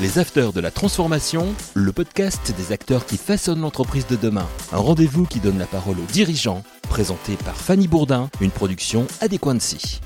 Les 0.00 0.18
Afters 0.18 0.52
de 0.52 0.60
la 0.60 0.72
Transformation, 0.72 1.54
le 1.74 1.92
podcast 1.92 2.52
des 2.56 2.72
acteurs 2.72 3.06
qui 3.06 3.16
façonnent 3.16 3.60
l'entreprise 3.60 4.08
de 4.08 4.16
demain. 4.16 4.48
Un 4.72 4.78
rendez-vous 4.78 5.24
qui 5.24 5.38
donne 5.38 5.58
la 5.58 5.66
parole 5.66 5.98
aux 6.00 6.12
dirigeants, 6.12 6.64
présenté 6.88 7.36
par 7.44 7.56
Fanny 7.56 7.86
Bourdin, 7.86 8.28
une 8.40 8.50
production 8.50 9.06
Adéquancy. 9.20 10.00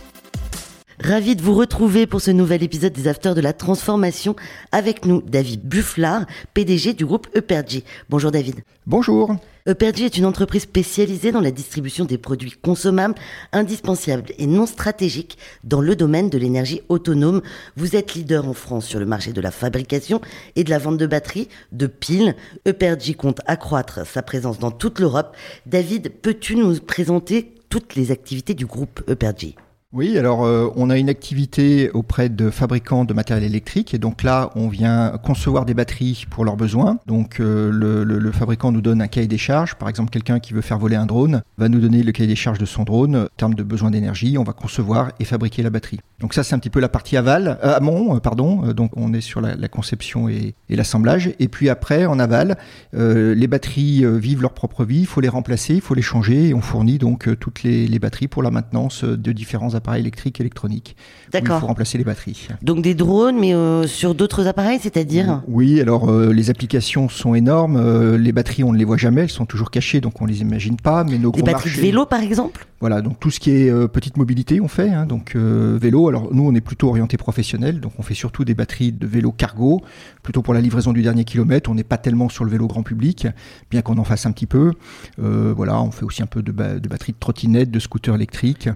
Ravi 1.01 1.37
de 1.37 1.43
vous 1.43 1.55
retrouver 1.55 2.09
pour 2.09 2.21
ce 2.21 2.33
nouvel 2.33 2.65
épisode 2.65 2.93
des 2.93 3.07
Afters 3.07 3.37
de 3.37 3.41
la 3.41 3.53
Transformation. 3.53 4.35
Avec 4.73 5.05
nous, 5.05 5.23
David 5.23 5.63
Bufflard, 5.63 6.27
PDG 6.55 6.93
du 6.93 7.07
groupe 7.07 7.29
Epergy. 7.37 7.85
Bonjour 8.11 8.33
David. 8.33 8.57
Bonjour. 8.85 9.37
Epergy 9.67 10.05
est 10.05 10.19
une 10.19 10.27
entreprise 10.27 10.63
spécialisée 10.63 11.31
dans 11.31 11.41
la 11.41 11.53
distribution 11.53 12.05
des 12.05 12.19
produits 12.19 12.51
consommables, 12.51 13.15
indispensables 13.53 14.33
et 14.39 14.49
non 14.49 14.67
stratégiques 14.67 15.39
dans 15.63 15.81
le 15.81 15.95
domaine 15.95 16.31
de 16.31 16.39
l'énergie 16.39 16.83
autonome. 16.89 17.43
Vous 17.77 17.95
êtes 17.95 18.15
leader 18.15 18.49
en 18.49 18.55
France 18.55 18.87
sur 18.87 18.99
le 18.99 19.07
marché 19.07 19.33
de 19.33 19.41
la 19.41 19.53
fabrication 19.53 20.21
et 20.57 20.65
de 20.65 20.71
la 20.71 20.79
vente 20.79 20.99
de 20.99 21.07
batteries, 21.07 21.49
de 21.71 21.87
piles. 21.87 22.35
Epergy 22.65 23.15
compte 23.15 23.41
accroître 23.47 24.05
sa 24.05 24.23
présence 24.23 24.59
dans 24.59 24.73
toute 24.73 24.99
l'Europe. 24.99 25.37
David, 25.65 26.11
peux-tu 26.23 26.57
nous 26.57 26.81
présenter 26.81 27.55
toutes 27.69 27.95
les 27.95 28.11
activités 28.11 28.55
du 28.55 28.67
groupe 28.67 29.09
Epergy 29.09 29.55
oui, 29.95 30.19
alors 30.19 30.45
euh, 30.45 30.71
on 30.77 30.91
a 30.91 30.99
une 30.99 31.09
activité 31.09 31.91
auprès 31.93 32.29
de 32.29 32.51
fabricants 32.51 33.07
de 33.07 33.15
matériel 33.15 33.43
électrique 33.43 33.95
et 33.95 33.99
donc 33.99 34.23
là 34.23 34.51
on 34.55 34.69
vient 34.69 35.15
concevoir 35.25 35.65
des 35.65 35.73
batteries 35.73 36.27
pour 36.29 36.45
leurs 36.45 36.59
besoins. 36.59 36.99
Donc 37.07 37.41
euh, 37.41 37.71
le, 37.73 38.33
fabricant 38.33 38.71
nous 38.71 38.83
donne 38.83 39.01
un 39.01 39.07
cahier 39.07 39.29
des 39.29 39.39
charges. 39.39 39.77
Par 39.77 39.89
exemple, 39.89 40.11
quelqu'un 40.11 40.41
qui 40.41 40.53
veut 40.53 40.61
faire 40.61 40.79
voler 40.79 40.97
un 40.97 41.07
drone 41.07 41.43
va 41.57 41.71
nous 41.71 41.81
donner 41.81 42.03
le 42.03 42.13
cahier 42.13 42.27
des 42.27 42.37
charges 42.37 42.59
de 42.59 42.67
son 42.67 42.85
drone 42.85 43.17
en 43.17 43.27
termes 43.39 43.55
de 43.55 43.63
besoin 43.63 43.91
d'énergie. 43.91 44.37
On 44.37 44.45
va 44.45 44.53
concevoir 44.53 45.13
et 45.21 45.25
fabriquer 45.25 45.63
la 45.63 45.71
batterie. 45.71 46.01
Donc 46.21 46.35
ça 46.35 46.45
c'est 46.45 46.55
un 46.55 46.59
petit 46.59 46.69
peu 46.69 46.81
la 46.81 46.91
partie 46.91 47.17
aval, 47.17 47.59
euh, 47.65 47.77
amont, 47.77 48.21
pardon. 48.21 48.75
donc 48.75 48.91
on 48.95 49.15
est 49.15 49.23
sur 49.23 49.41
la, 49.41 49.69
conception 49.69 50.29
et, 50.29 50.55
et 50.69 50.77
l'assemblage. 50.77 51.33
Et 51.39 51.49
puis 51.49 51.71
après 51.71 52.05
en 52.05 52.19
aval, 52.19 52.59
les 52.93 53.47
batteries 53.47 54.05
vivent 54.21 54.43
leur 54.43 54.53
propre 54.53 54.85
vie. 54.85 55.01
Il 55.01 55.07
faut 55.07 55.23
les 55.23 55.31
remplacer, 55.31 55.77
il 55.77 55.81
faut 55.81 55.95
les 55.95 56.03
changer 56.03 56.49
et 56.49 56.55
on 56.55 56.61
fournit 56.61 56.99
donc 56.99 57.27
toutes 57.41 57.63
les, 57.63 57.89
les 57.89 57.99
batteries 57.99 58.29
pour 58.29 58.43
la 58.43 58.51
maintenance 58.51 59.03
de 59.05 59.33
différents 59.33 59.78
appareils 59.79 60.03
électriques, 60.03 60.41
électroniques. 60.41 60.97
D'accord. 61.33 61.57
Il 61.57 61.61
faut 61.61 61.67
remplacer 61.67 61.99
les 61.99 62.05
batteries. 62.05 62.49
Donc 62.63 62.83
des 62.83 62.95
drones, 62.95 63.39
mais 63.39 63.55
euh, 63.55 63.87
sur 63.87 64.15
d'autres 64.15 64.47
appareils, 64.47 64.79
c'est-à-dire 64.81 65.43
Oui, 65.49 65.81
alors 65.81 66.11
euh, 66.11 66.33
les 66.33 66.51
applications 66.51 67.09
sont 67.09 67.35
énormes. 67.35 67.77
Euh, 67.77 68.19
les 68.19 68.33
batteries, 68.33 68.65
on 68.65 68.73
ne 68.73 68.79
les 68.79 68.85
voit 68.85 68.97
jamais, 68.97 69.23
elles 69.23 69.31
sont 69.31 69.47
toujours 69.47 69.71
cachées, 69.71 70.01
donc 70.01 70.21
on 70.21 70.27
les 70.27 70.41
imagine 70.41 70.77
pas. 70.77 71.05
Mais 71.05 71.19
nos 71.19 71.33
les 71.33 71.43
batteries 71.43 71.75
de 71.75 71.81
vélo, 71.81 72.07
par 72.07 72.21
exemple? 72.21 72.67
Voilà, 72.81 73.01
donc 73.01 73.19
tout 73.19 73.31
ce 73.31 73.41
qui 73.41 73.51
est 73.51 73.89
petite 73.89 74.17
mobilité, 74.17 74.61
on 74.61 74.69
fait. 74.69 74.91
Hein, 74.91 75.07
donc 75.07 75.35
vélo. 75.37 76.09
Alors 76.09 76.33
nous, 76.33 76.47
on 76.47 76.55
est 76.55 76.61
plutôt 76.61 76.89
orienté 76.89 77.17
professionnel, 77.17 77.81
donc 77.81 77.93
on 77.99 78.03
fait 78.03 78.15
surtout 78.15 78.45
des 78.45 78.55
batteries 78.55 78.93
de 78.93 79.07
vélo 79.07 79.33
cargo, 79.33 79.83
plutôt 80.23 80.43
pour 80.43 80.55
la 80.55 80.61
livraison 80.61 80.93
du 80.93 81.03
dernier 81.03 81.25
kilomètre. 81.25 81.71
On 81.71 81.75
n'est 81.75 81.85
pas 81.85 81.99
tellement 81.99 82.29
sur 82.29 82.45
le 82.45 82.51
vélo 82.51 82.67
grand 82.67 82.83
public, 82.83 83.27
bien 83.71 83.83
qu'on 83.83 83.99
en 83.99 84.05
fasse 84.05 84.27
un 84.27 84.33
petit 84.33 84.47
peu. 84.47 84.73
voilà, 85.19 85.81
on 85.81 85.91
fait 85.91 86.05
aussi 86.05 86.23
un 86.23 86.27
peu 86.27 86.43
de, 86.43 86.53
de 86.53 86.89
batteries 86.89 87.13
de 87.13 87.19
trottinettes, 87.19 87.71
de 87.71 87.79
scooters 87.79 88.15
électriques. 88.15 88.69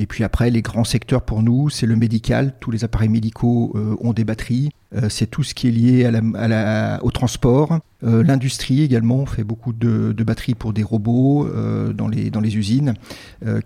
Et 0.00 0.06
puis 0.06 0.24
après, 0.24 0.48
les 0.48 0.62
grands 0.62 0.84
secteurs 0.84 1.20
pour 1.20 1.42
nous, 1.42 1.68
c'est 1.68 1.84
le 1.84 1.94
médical. 1.94 2.54
Tous 2.58 2.70
les 2.70 2.84
appareils 2.84 3.10
médicaux 3.10 3.70
euh, 3.74 3.96
ont 4.00 4.14
des 4.14 4.24
batteries. 4.24 4.70
Euh, 4.94 5.10
c'est 5.10 5.26
tout 5.26 5.42
ce 5.42 5.52
qui 5.52 5.68
est 5.68 5.70
lié 5.70 6.06
à 6.06 6.48
la, 6.48 7.04
au 7.04 7.10
transport. 7.10 7.78
Euh, 8.02 8.24
l'industrie 8.24 8.80
également 8.82 9.16
on 9.16 9.26
fait 9.26 9.44
beaucoup 9.44 9.74
de, 9.74 10.14
de, 10.16 10.24
batteries 10.24 10.54
pour 10.54 10.72
des 10.72 10.82
robots 10.82 11.46
dans, 11.92 12.08
les, 12.08 12.30
dans 12.30 12.40
les 12.40 12.56
usines 12.56 12.94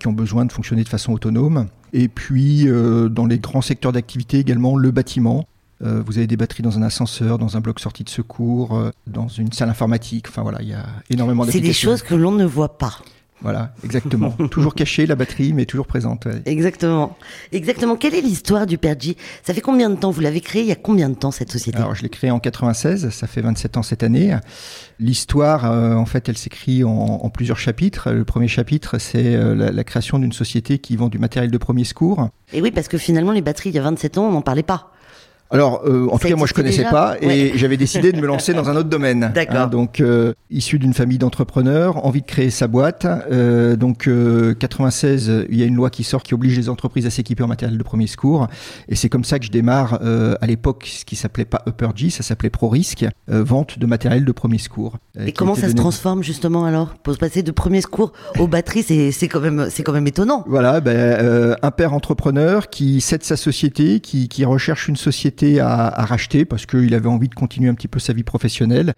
qui 0.00 0.08
ont 0.08 0.12
besoin 0.12 0.44
de 0.44 0.50
fonctionner 0.50 0.82
de 0.82 0.88
façon 0.88 1.12
autonome. 1.12 1.68
Et 1.92 2.08
puis 2.08 2.66
dans 3.10 3.26
les 3.26 3.38
grands 3.38 3.62
secteurs 3.62 3.92
d'activité 3.92 4.40
également, 4.40 4.76
le 4.76 4.90
bâtiment. 4.90 5.46
vous 5.80 6.18
avez 6.18 6.26
des 6.26 6.36
batteries 6.36 6.64
dans 6.64 6.76
un 6.78 6.82
ascenseur, 6.82 7.38
dans 7.38 7.56
un 7.56 7.60
bloc 7.60 7.78
sortie 7.78 8.02
de 8.02 8.08
secours, 8.08 8.90
dans 9.06 9.28
une 9.28 9.52
salle 9.52 9.70
informatique. 9.70 10.26
Enfin 10.28 10.42
voilà, 10.42 10.62
il 10.62 10.68
y 10.68 10.74
a 10.74 10.84
énormément 11.10 11.44
d'applications. 11.44 11.72
C'est 11.72 11.86
des 11.86 11.98
choses 11.98 12.02
que 12.02 12.16
l'on 12.16 12.32
ne 12.32 12.44
voit 12.44 12.76
pas. 12.76 12.98
Voilà, 13.44 13.74
exactement. 13.84 14.30
toujours 14.50 14.74
cachée 14.74 15.04
la 15.04 15.16
batterie, 15.16 15.52
mais 15.52 15.66
toujours 15.66 15.86
présente. 15.86 16.26
Exactement. 16.46 17.14
Exactement. 17.52 17.94
Quelle 17.94 18.14
est 18.14 18.22
l'histoire 18.22 18.66
du 18.66 18.78
Pergy 18.78 19.18
Ça 19.42 19.52
fait 19.52 19.60
combien 19.60 19.90
de 19.90 19.96
temps? 19.96 20.10
Vous 20.10 20.22
l'avez 20.22 20.40
créé 20.40 20.62
Il 20.62 20.68
y 20.68 20.72
a 20.72 20.76
combien 20.76 21.10
de 21.10 21.14
temps 21.14 21.30
cette 21.30 21.52
société? 21.52 21.76
Alors, 21.76 21.94
je 21.94 22.02
l'ai 22.02 22.08
créée 22.08 22.30
en 22.30 22.40
96. 22.40 23.10
Ça 23.10 23.26
fait 23.26 23.42
27 23.42 23.76
ans 23.76 23.82
cette 23.82 24.02
année. 24.02 24.34
L'histoire, 24.98 25.70
euh, 25.70 25.94
en 25.94 26.06
fait, 26.06 26.26
elle 26.30 26.38
s'écrit 26.38 26.84
en, 26.84 27.28
plusieurs 27.28 27.58
chapitres. 27.58 28.10
Le 28.10 28.24
premier 28.24 28.48
chapitre, 28.48 28.98
c'est 28.98 29.34
euh, 29.34 29.54
la, 29.54 29.70
la, 29.70 29.84
création 29.84 30.18
d'une 30.18 30.32
société 30.32 30.78
qui 30.78 30.96
vend 30.96 31.08
du 31.08 31.18
matériel 31.18 31.50
de 31.50 31.58
premier 31.58 31.84
secours. 31.84 32.30
Et 32.54 32.62
oui, 32.62 32.70
parce 32.70 32.88
que 32.88 32.96
finalement, 32.96 33.32
les 33.32 33.42
batteries, 33.42 33.68
il 33.68 33.74
y 33.74 33.78
a 33.78 33.82
27 33.82 34.16
ans, 34.16 34.28
on 34.28 34.32
n'en 34.32 34.42
parlait 34.42 34.62
pas. 34.62 34.93
Alors, 35.50 35.82
euh, 35.86 36.08
en 36.10 36.18
tout 36.18 36.28
cas, 36.28 36.36
moi, 36.36 36.46
je 36.46 36.54
connaissais 36.54 36.84
pas 36.84 37.16
et 37.20 37.52
j'avais 37.56 37.76
décidé 37.76 38.12
de 38.12 38.20
me 38.20 38.26
lancer 38.26 38.54
dans 38.54 38.70
un 38.70 38.76
autre 38.76 38.88
domaine. 38.88 39.30
D'accord. 39.34 39.56
Hein, 39.56 39.66
donc, 39.68 40.00
euh, 40.00 40.32
issu 40.50 40.78
d'une 40.78 40.94
famille 40.94 41.18
d'entrepreneurs, 41.18 42.04
envie 42.04 42.22
de 42.22 42.26
créer 42.26 42.50
sa 42.50 42.66
boîte. 42.66 43.06
Euh, 43.30 43.76
donc, 43.76 44.08
96, 44.58 45.46
il 45.50 45.58
y 45.58 45.62
a 45.62 45.66
une 45.66 45.76
loi 45.76 45.90
qui 45.90 46.02
sort 46.02 46.22
qui 46.22 46.34
oblige 46.34 46.56
les 46.56 46.68
entreprises 46.68 47.06
à 47.06 47.10
s'équiper 47.10 47.42
en 47.42 47.46
matériel 47.46 47.78
de 47.78 47.82
premier 47.82 48.06
secours. 48.06 48.48
Et 48.88 48.96
c'est 48.96 49.08
comme 49.08 49.24
ça 49.24 49.38
que 49.38 49.44
je 49.44 49.50
démarre 49.50 50.00
à 50.40 50.46
l'époque 50.46 50.86
ce 50.86 51.04
qui 51.04 51.16
s'appelait 51.16 51.44
pas 51.44 51.62
Upper 51.68 51.88
G, 51.94 52.10
ça 52.10 52.22
s'appelait 52.22 52.50
ProRisk, 52.50 53.06
vente 53.28 53.78
de 53.78 53.86
matériel 53.86 54.24
de 54.24 54.32
premier 54.32 54.58
secours. 54.58 54.96
et 55.18 55.32
comment 55.32 55.54
ça 55.54 55.68
se 55.68 55.74
transforme 55.74 56.22
justement 56.22 56.64
alors 56.64 56.94
pour 57.02 57.14
se 57.14 57.18
passer 57.18 57.42
de 57.42 57.50
premier 57.50 57.80
secours 57.80 58.12
aux 58.38 58.46
batteries 58.46 59.12
C'est 59.12 59.28
quand 59.28 59.40
même 59.40 59.68
c'est 59.70 59.82
quand 59.82 59.92
même 59.92 60.06
étonnant. 60.06 60.44
Voilà, 60.46 60.80
ben, 60.80 61.56
un 61.60 61.70
père 61.70 61.92
entrepreneur 61.92 62.70
qui 62.70 63.00
cède 63.00 63.22
sa 63.22 63.36
société, 63.36 64.00
qui, 64.00 64.28
qui 64.28 64.44
recherche 64.44 64.88
une 64.88 64.96
société 64.96 65.33
à, 65.60 66.04
racheter 66.04 66.44
parce 66.44 66.66
qu'il 66.66 66.94
avait 66.94 67.08
envie 67.08 67.28
de 67.28 67.34
continuer 67.34 67.68
un 67.68 67.74
petit 67.74 67.88
peu 67.88 67.98
sa 67.98 68.12
vie 68.12 68.22
professionnelle, 68.22 68.94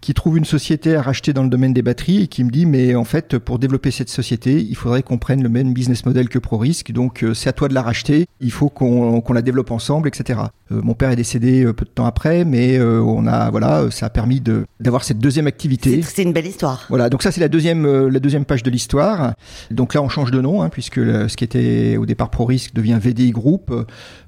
qui 0.00 0.14
trouve 0.14 0.38
une 0.38 0.44
société 0.44 0.96
à 0.96 1.02
racheter 1.02 1.32
dans 1.32 1.42
le 1.42 1.48
domaine 1.48 1.72
des 1.72 1.82
batteries 1.82 2.22
et 2.22 2.26
qui 2.26 2.44
me 2.44 2.50
dit 2.50 2.66
mais 2.66 2.94
en 2.94 3.04
fait 3.04 3.38
pour 3.38 3.58
développer 3.58 3.90
cette 3.90 4.08
société 4.08 4.60
il 4.60 4.76
faudrait 4.76 5.02
qu'on 5.02 5.18
prenne 5.18 5.42
le 5.42 5.48
même 5.48 5.72
business 5.72 6.04
model 6.06 6.28
que 6.28 6.38
ProRisk 6.38 6.92
donc 6.92 7.22
euh, 7.22 7.34
c'est 7.34 7.48
à 7.48 7.52
toi 7.52 7.68
de 7.68 7.74
la 7.74 7.82
racheter, 7.82 8.26
il 8.40 8.50
faut 8.50 8.68
qu'on 8.68 9.22
la 9.32 9.42
développe 9.42 9.70
ensemble 9.70 10.08
etc. 10.08 10.40
Euh, 10.72 10.80
mon 10.82 10.94
père 10.94 11.10
est 11.10 11.16
décédé 11.16 11.64
euh, 11.64 11.72
peu 11.72 11.84
de 11.84 11.90
temps 11.90 12.06
après 12.06 12.44
mais 12.44 12.80
on 12.80 13.26
a 13.26 13.50
voilà 13.50 13.90
ça 13.90 14.06
a 14.06 14.10
permis 14.10 14.40
de 14.40 14.66
d'avoir 14.80 15.04
cette 15.04 15.18
deuxième 15.18 15.46
activité. 15.46 16.02
C'est 16.02 16.22
une 16.22 16.32
belle 16.32 16.46
histoire. 16.46 16.86
Voilà 16.88 17.08
donc 17.10 17.22
ça 17.22 17.30
c'est 17.32 17.40
la 17.40 17.48
deuxième 17.48 18.08
la 18.08 18.20
deuxième 18.20 18.44
page 18.44 18.62
de 18.62 18.70
l'histoire. 18.70 19.34
Donc 19.70 19.94
là 19.94 20.02
on 20.02 20.08
change 20.08 20.30
de 20.30 20.40
nom 20.40 20.62
hein, 20.62 20.68
puisque 20.68 20.96
ce 20.96 21.36
qui 21.36 21.44
était 21.44 21.96
au 21.96 22.06
départ 22.06 22.30
ProRisk 22.30 22.74
devient 22.74 22.98
VDI 23.00 23.30
Group 23.30 23.72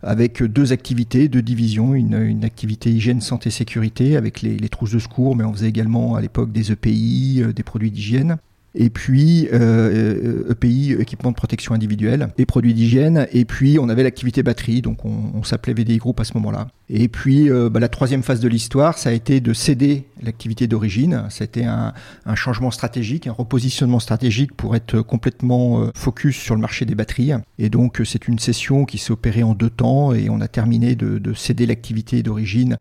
avec 0.03 0.43
deux 0.43 0.73
activités, 0.73 1.29
deux 1.29 1.43
division, 1.49 1.95
une, 1.95 2.45
activité 2.45 2.91
hygiène, 2.91 3.21
santé, 3.21 3.51
sécurité 3.51 4.17
avec 4.17 4.43
les, 4.43 4.69
trousses 4.69 4.93
de 4.93 4.99
secours, 4.99 5.35
mais 5.35 5.45
on 5.45 5.53
faisait 5.53 5.69
également 5.69 6.15
à 6.15 6.21
l'époque 6.21 6.53
des 6.53 6.73
EPI, 6.73 7.43
euh, 7.43 7.53
des 7.53 7.63
produits 7.63 7.91
d'hygiène. 7.91 8.37
Et 8.75 8.91
puis 8.91 9.49
euh, 9.53 10.51
EPI, 10.51 10.93
euh, 10.93 10.99
e 10.99 11.01
équipement 11.01 11.31
de 11.31 11.37
protection 11.37 11.75
individuelle 11.75 12.29
et 12.37 12.45
produits 12.45 12.75
d'hygiène. 12.75 13.27
Et 13.33 13.45
puis 13.45 13.79
on 13.79 13.89
avait 13.89 14.03
l'activité 14.03 14.43
batterie, 14.43 14.83
donc 14.83 15.05
on, 15.05 15.33
on 15.35 15.43
s'appelait 15.43 15.75
VDI 15.75 15.97
Group 15.97 16.21
à 16.21 16.25
ce 16.25 16.35
moment-là. 16.35 16.69
Et 16.91 17.09
puis 17.09 17.51
euh, 17.51 17.69
bah, 17.69 17.81
la 17.81 17.89
troisième 17.89 18.23
phase 18.23 18.41
de 18.41 18.49
l'histoire, 18.49 18.97
ça 18.97 19.11
a 19.11 19.13
été 19.13 19.41
de 19.41 19.53
céder 19.53 20.05
l'activité 20.23 20.67
d'origine. 20.67 21.25
Été 21.41 21.65
un, 21.65 21.95
un, 22.27 22.35
changement 22.35 22.71
stratégique, 22.71 23.27
un 23.27 23.33
repositionnement 23.33 24.01
stratégique 24.01 24.55
pour 24.55 24.75
être 24.75 25.01
complètement 25.01 25.83
euh, 25.83 25.91
focus 25.95 26.37
sur 26.37 26.55
le 26.55 26.61
marché 26.61 26.85
des 26.85 26.95
batteries. 26.95 27.33
Et 27.59 27.71
donc 27.71 28.01
c'est 28.05 28.27
une 28.27 28.39
session 28.39 28.85
qui 28.85 28.99
s'est 28.99 29.13
opérée 29.13 29.43
en 29.43 29.55
deux 29.55 29.71
temps 29.71 30.13
et 30.13 30.29
on 30.31 30.41
a 30.41 30.49
terminé 30.49 30.97
de, 30.97 31.19
de 31.19 31.35
céder 31.35 31.67
l'activité 31.67 32.23
d'origine 32.23 32.77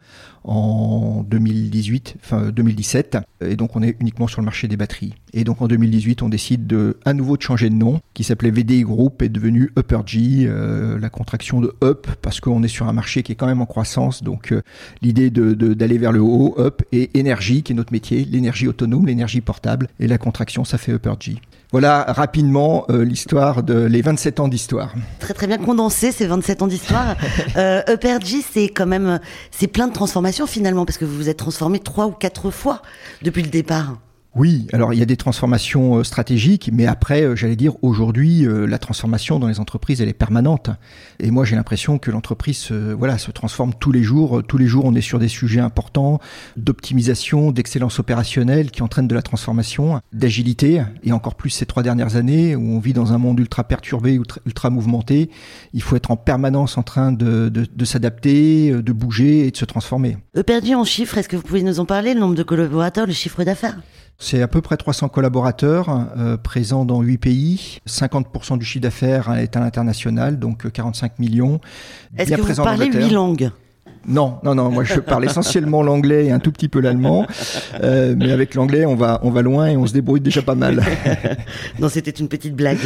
en 0.48 1.24
2018, 1.28 2.16
enfin 2.24 2.50
2017. 2.50 3.18
Et 3.42 3.56
donc 3.56 3.76
on 3.76 3.84
est 3.84 3.96
uniquement 4.00 4.28
sur 4.28 4.42
le 4.42 4.46
marché 4.46 4.68
des 4.68 4.78
batteries. 4.78 5.14
Et 5.34 5.44
donc 5.44 5.62
en 5.62 5.68
2018, 5.68 6.22
on 6.24 6.30
décide 6.30 6.66
de, 6.66 6.98
à 7.06 7.14
nouveau 7.14 7.38
de 7.38 7.42
changer 7.42 7.70
de 7.70 7.76
nom, 7.76 8.00
qui 8.14 8.24
s'appelait 8.24 8.50
VDI 8.50 8.82
Group, 8.82 9.22
est 9.22 9.30
devenu 9.30 9.72
Upper 9.78 10.00
G, 10.06 10.46
euh, 10.48 10.98
la 11.00 11.10
contraction 11.10 11.62
de 11.62 11.76
Up, 11.84 12.08
parce 12.22 12.40
qu'on 12.40 12.64
est 12.64 12.70
sur 12.70 12.88
un 12.88 12.94
marché 12.94 13.24
qui 13.24 13.34
est 13.34 13.36
quand 13.36 13.46
même 13.46 13.62
en 13.62 13.66
croissance. 13.66 13.97
Donc 14.22 14.52
euh, 14.52 14.62
l'idée 15.02 15.30
d'aller 15.30 15.96
de, 15.96 16.00
vers 16.00 16.12
le 16.12 16.22
haut, 16.22 16.56
Up, 16.58 16.82
et 16.92 17.18
énergie, 17.18 17.64
qui 17.64 17.74
est 17.74 17.76
notre 17.76 17.94
métier, 17.94 18.26
l'énergie 18.26 18.68
autonome, 18.68 19.06
l'énergie 19.06 19.42
portable, 19.42 19.88
et 20.00 20.08
la 20.08 20.18
contraction, 20.18 20.64
ça 20.64 20.78
fait 20.78 20.92
Upper 20.92 21.14
G. 21.20 21.38
Voilà 21.72 22.06
rapidement 22.08 22.86
euh, 22.90 23.04
l'histoire 23.04 23.62
de 23.62 23.86
les 23.86 24.02
27 24.02 24.40
ans 24.40 24.48
d'histoire. 24.48 24.94
Très 25.20 25.34
très 25.34 25.48
bien 25.48 25.58
condensé 25.58 26.14
ces 26.14 26.26
27 26.26 26.62
ans 26.62 26.68
d'histoire. 26.68 27.16
euh, 27.58 27.82
Upper 27.90 28.20
G, 28.24 28.38
c'est 28.42 28.70
quand 28.70 28.86
même 28.86 29.20
c'est 29.52 29.68
plein 29.68 29.88
de 29.88 29.94
transformations 29.94 30.48
finalement 30.48 30.86
parce 30.86 30.98
que 30.98 31.06
vous 31.06 31.18
vous 31.18 31.30
êtes 31.30 31.38
transformé 31.38 31.80
trois 31.80 32.08
ou 32.08 32.12
quatre 32.12 32.52
fois 32.52 32.82
depuis 33.22 33.44
le 33.44 33.50
départ. 33.50 33.98
Oui, 34.38 34.68
alors 34.72 34.94
il 34.94 35.00
y 35.00 35.02
a 35.02 35.06
des 35.06 35.18
transformations 35.18 35.98
euh, 35.98 36.04
stratégiques, 36.04 36.70
mais 36.72 36.86
après, 36.86 37.24
euh, 37.24 37.36
j'allais 37.36 37.56
dire, 37.56 37.74
aujourd'hui, 37.82 38.46
euh, 38.46 38.68
la 38.68 38.78
transformation 38.78 39.40
dans 39.40 39.48
les 39.48 39.60
entreprises, 39.60 40.00
elle 40.00 40.10
est 40.10 40.14
permanente. 40.14 40.70
Et 41.20 41.32
moi, 41.32 41.44
j'ai 41.44 41.56
l'impression 41.56 41.98
que 41.98 42.12
l'entreprise 42.12 42.72
voilà, 42.72 43.18
se 43.18 43.32
transforme 43.32 43.74
tous 43.74 43.92
les 43.92 44.04
jours. 44.04 44.44
Tous 44.48 44.60
les 44.60 44.68
jours, 44.68 44.86
on 44.86 44.94
est 44.94 45.02
sur 45.02 45.18
des 45.18 45.28
sujets 45.28 45.60
importants 45.60 46.20
d'optimisation, 46.56 47.52
d'excellence 47.52 47.98
opérationnelle 47.98 48.70
qui 48.70 48.84
entraînent 48.84 49.08
de 49.08 49.16
la 49.16 49.24
transformation, 49.24 50.02
d'agilité. 50.14 50.84
Et 51.04 51.12
encore 51.12 51.34
plus 51.34 51.50
ces 51.50 51.66
trois 51.66 51.82
dernières 51.82 52.16
années 52.16 52.56
où 52.56 52.76
on 52.76 52.80
vit 52.80 52.94
dans 52.94 53.14
un 53.14 53.18
monde 53.18 53.40
ultra 53.40 53.64
perturbé, 53.64 54.20
ultra, 54.46 54.70
mouvementé. 54.70 55.32
Il 55.74 55.82
faut 55.82 55.96
être 55.96 56.12
en 56.12 56.18
permanence 56.18 56.78
en 56.78 56.84
train 56.84 57.12
de, 57.12 57.50
de 57.50 57.86
s'adapter, 57.86 58.72
de 58.72 58.92
bouger 58.92 59.48
et 59.48 59.52
de 59.52 59.58
se 59.58 59.66
transformer. 59.66 60.18
perdu 60.46 60.76
en 60.76 60.84
chiffres, 60.84 61.18
est-ce 61.18 61.30
que 61.30 61.36
vous 61.36 61.42
pouvez 61.42 61.64
nous 61.64 61.80
en 61.80 61.86
parler, 61.86 62.14
le 62.14 62.20
nombre 62.20 62.36
de 62.36 62.44
collaborateurs, 62.44 63.08
le 63.08 63.14
chiffre 63.14 63.44
d'affaires? 63.44 63.80
C'est 64.20 64.42
à 64.42 64.48
peu 64.48 64.62
près 64.62 64.78
300 64.78 65.10
collaborateurs 65.10 66.08
euh, 66.18 66.38
présents 66.38 66.86
dans 66.86 67.02
8 67.02 67.18
pays. 67.18 67.80
50% 67.88 68.58
du 68.58 68.66
chiffre 68.66 68.84
d'affaires 68.84 69.32
est 69.36 69.56
à 69.56 69.60
l'international, 69.60 70.40
donc 70.40 70.72
45 70.72 71.12
euh, 71.12 71.16
millions. 71.20 71.62
Est-ce 72.18 72.34
que 72.34 72.42
vous 72.42 72.64
parlez 72.64 72.92
8 72.92 73.10
langues? 73.12 73.52
Non, 74.08 74.40
non, 74.44 74.56
non. 74.56 74.72
Moi, 74.72 74.86
je 74.86 75.00
parle 75.02 75.26
essentiellement 75.26 75.84
l'anglais 75.84 76.28
et 76.28 76.32
un 76.32 76.40
tout 76.40 76.52
petit 76.52 76.70
peu 76.70 76.80
l'allemand. 76.80 77.28
Euh, 77.84 78.16
mais 78.18 78.32
avec 78.32 78.56
l'anglais, 78.56 78.86
on 78.86 78.96
va, 78.96 79.20
on 79.24 79.30
va 79.30 79.42
loin 79.42 79.68
et 79.68 79.76
on 79.78 79.86
se 79.86 79.94
débrouille 79.94 80.22
déjà 80.22 80.42
pas 80.42 80.56
mal. 80.56 80.82
non, 81.80 81.90
c'était 81.90 82.12
une 82.12 82.30
petite 82.30 82.56
blague. 82.56 82.80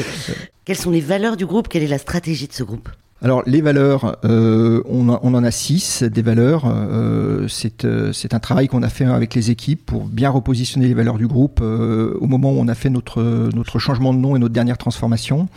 Quelles 0.66 0.78
sont 0.78 0.90
les 0.90 1.02
valeurs 1.02 1.38
du 1.38 1.46
groupe? 1.46 1.68
Quelle 1.68 1.84
est 1.84 1.88
la 1.88 2.00
stratégie 2.00 2.48
de 2.48 2.54
ce 2.54 2.64
groupe? 2.64 2.90
Alors 3.24 3.44
les 3.46 3.62
valeurs, 3.62 4.18
euh, 4.26 4.82
on, 4.90 5.10
on, 5.10 5.34
en 5.36 5.44
a 5.44 5.52
six 5.52 6.02
des 6.02 6.24
valeurs. 6.24 6.66
Euh, 6.66 7.48
euh, 7.84 8.14
c'est 8.14 8.34
un 8.34 8.40
travail 8.40 8.68
qu'on 8.68 8.82
a 8.82 8.90
fait 8.90 9.06
avec 9.06 9.36
les 9.36 9.52
équipes 9.52 9.86
pour 9.86 10.06
bien 10.06 10.32
repositionner 10.32 10.88
les 10.88 10.96
valeurs 10.96 11.20
du 11.20 11.28
groupe 11.28 11.62
au 11.62 12.26
moment 12.26 12.52
où 12.52 12.56
on 12.60 12.68
a 12.68 12.74
fait 12.74 12.90
notre 12.90 13.22
notre 13.54 13.78
changement 13.78 14.14
de 14.14 14.20
nom 14.20 14.36
et 14.36 14.40
notre 14.40 14.54
dernière 14.54 14.78
transformation. 14.78 15.48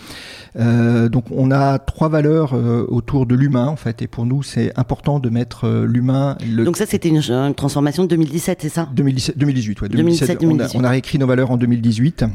donc 0.57 1.25
on 1.31 1.51
a 1.51 1.79
trois 1.79 2.11
valeurs 2.11 2.53
autour 2.89 3.25
de 3.25 3.35
l'humain 3.35 3.67
en 3.67 3.77
fait 3.77 4.03
et 4.03 4.09
pour 4.09 4.27
nous 4.27 4.43
c'est 4.43 4.79
important 4.79 5.19
de 5.19 5.31
mettre 5.31 5.67
l'humain. 5.69 6.37
Donc 6.47 6.77
ça 6.77 6.85
c'était 6.85 7.09
une, 7.09 7.55
transformation 7.55 8.03
de 8.03 8.09
2017 8.09 8.59
c'est 8.61 8.69
ça? 8.69 8.89
2017 8.95 9.39
2018 9.39 9.81
ouais. 9.81 9.89
2017, 9.89 10.41
2018. 10.41 10.79
On, 10.79 10.85
a, 10.85 10.91
réécrit 10.91 11.19
nos 11.19 11.27
valeurs 11.27 11.51
en 11.51 11.57
2018. 11.57 12.27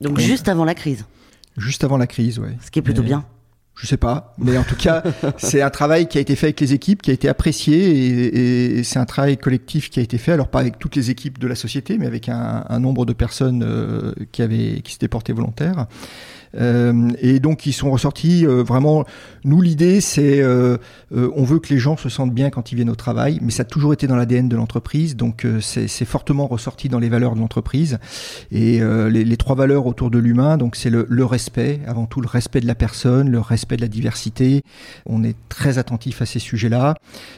Donc 0.00 0.18
juste 0.18 0.48
avant 0.48 0.64
la 0.64 0.74
crise. 0.74 1.04
Juste 1.58 1.84
avant 1.84 1.98
la 1.98 2.06
crise, 2.06 2.38
ouais. 2.38 2.56
Ce 2.64 2.70
qui 2.70 2.78
est 2.78 2.82
plutôt 2.82 3.02
bien. 3.02 3.24
Je 3.80 3.86
sais 3.86 3.96
pas, 3.96 4.34
mais 4.36 4.58
en 4.58 4.62
tout 4.62 4.76
cas, 4.76 5.02
c'est 5.38 5.62
un 5.62 5.70
travail 5.70 6.06
qui 6.06 6.18
a 6.18 6.20
été 6.20 6.36
fait 6.36 6.48
avec 6.48 6.60
les 6.60 6.74
équipes, 6.74 7.00
qui 7.00 7.10
a 7.10 7.14
été 7.14 7.30
apprécié, 7.30 8.78
et, 8.78 8.84
c'est 8.84 8.98
un 8.98 9.06
travail 9.06 9.38
collectif 9.38 9.88
qui 9.88 10.00
a 10.00 10.02
été 10.02 10.18
fait. 10.18 10.32
Alors 10.32 10.48
pas 10.48 10.60
avec 10.60 10.78
toutes 10.78 10.96
les 10.96 11.10
équipes 11.10 11.38
de 11.38 11.46
la 11.46 11.54
société, 11.54 11.96
mais 11.96 12.06
avec 12.06 12.28
un, 12.28 12.78
nombre 12.78 13.06
de 13.06 13.14
personnes 13.14 13.62
euh, 13.66 14.12
qui 14.32 14.42
avaient, 14.42 14.82
qui 14.82 14.92
s'étaient 14.92 15.08
portées 15.08 15.32
volontaires. 15.32 15.86
Euh, 16.56 17.10
et 17.20 17.38
donc 17.40 17.66
ils 17.66 17.72
sont 17.72 17.90
ressortis 17.90 18.46
euh, 18.46 18.62
vraiment. 18.62 19.04
Nous 19.44 19.60
l'idée 19.60 20.00
c'est 20.00 20.40
euh, 20.40 20.78
on 21.10 21.44
veut 21.44 21.58
que 21.58 21.72
les 21.72 21.78
gens 21.78 21.96
se 21.96 22.08
sentent 22.08 22.34
bien 22.34 22.50
quand 22.50 22.72
ils 22.72 22.76
viennent 22.76 22.90
au 22.90 22.96
travail, 22.96 23.38
mais 23.42 23.50
ça 23.50 23.62
a 23.62 23.64
toujours 23.64 23.92
été 23.92 24.06
dans 24.06 24.16
l'ADN 24.16 24.48
de 24.48 24.56
l'entreprise, 24.56 25.16
donc 25.16 25.46
c'est 25.60 26.04
fortement 26.04 26.46
ressorti 26.46 26.88
dans 26.88 26.98
les 26.98 27.08
valeurs 27.08 27.34
de 27.34 27.40
l'entreprise. 27.40 27.98
Et 28.52 28.80
les, 28.80 29.24
les, 29.24 29.36
trois 29.36 29.56
valeurs 29.56 29.86
autour 29.86 30.10
de 30.10 30.18
l'humain, 30.18 30.56
donc 30.56 30.76
c'est 30.76 30.90
le, 30.90 31.06
le, 31.08 31.24
respect, 31.24 31.80
avant 31.86 32.06
tout 32.06 32.20
le 32.20 32.28
respect 32.28 32.60
de 32.60 32.66
la 32.66 32.74
personne, 32.74 33.28
le 33.30 33.40
respect 33.40 33.76
de 33.76 33.82
la 33.82 33.88
diversité. 33.88 34.62
On 35.06 35.24
est 35.24 35.36
très 35.48 35.78
attentif 35.78 36.22
à 36.22 36.26
ces 36.26 36.38
sujets-là. 36.38 36.94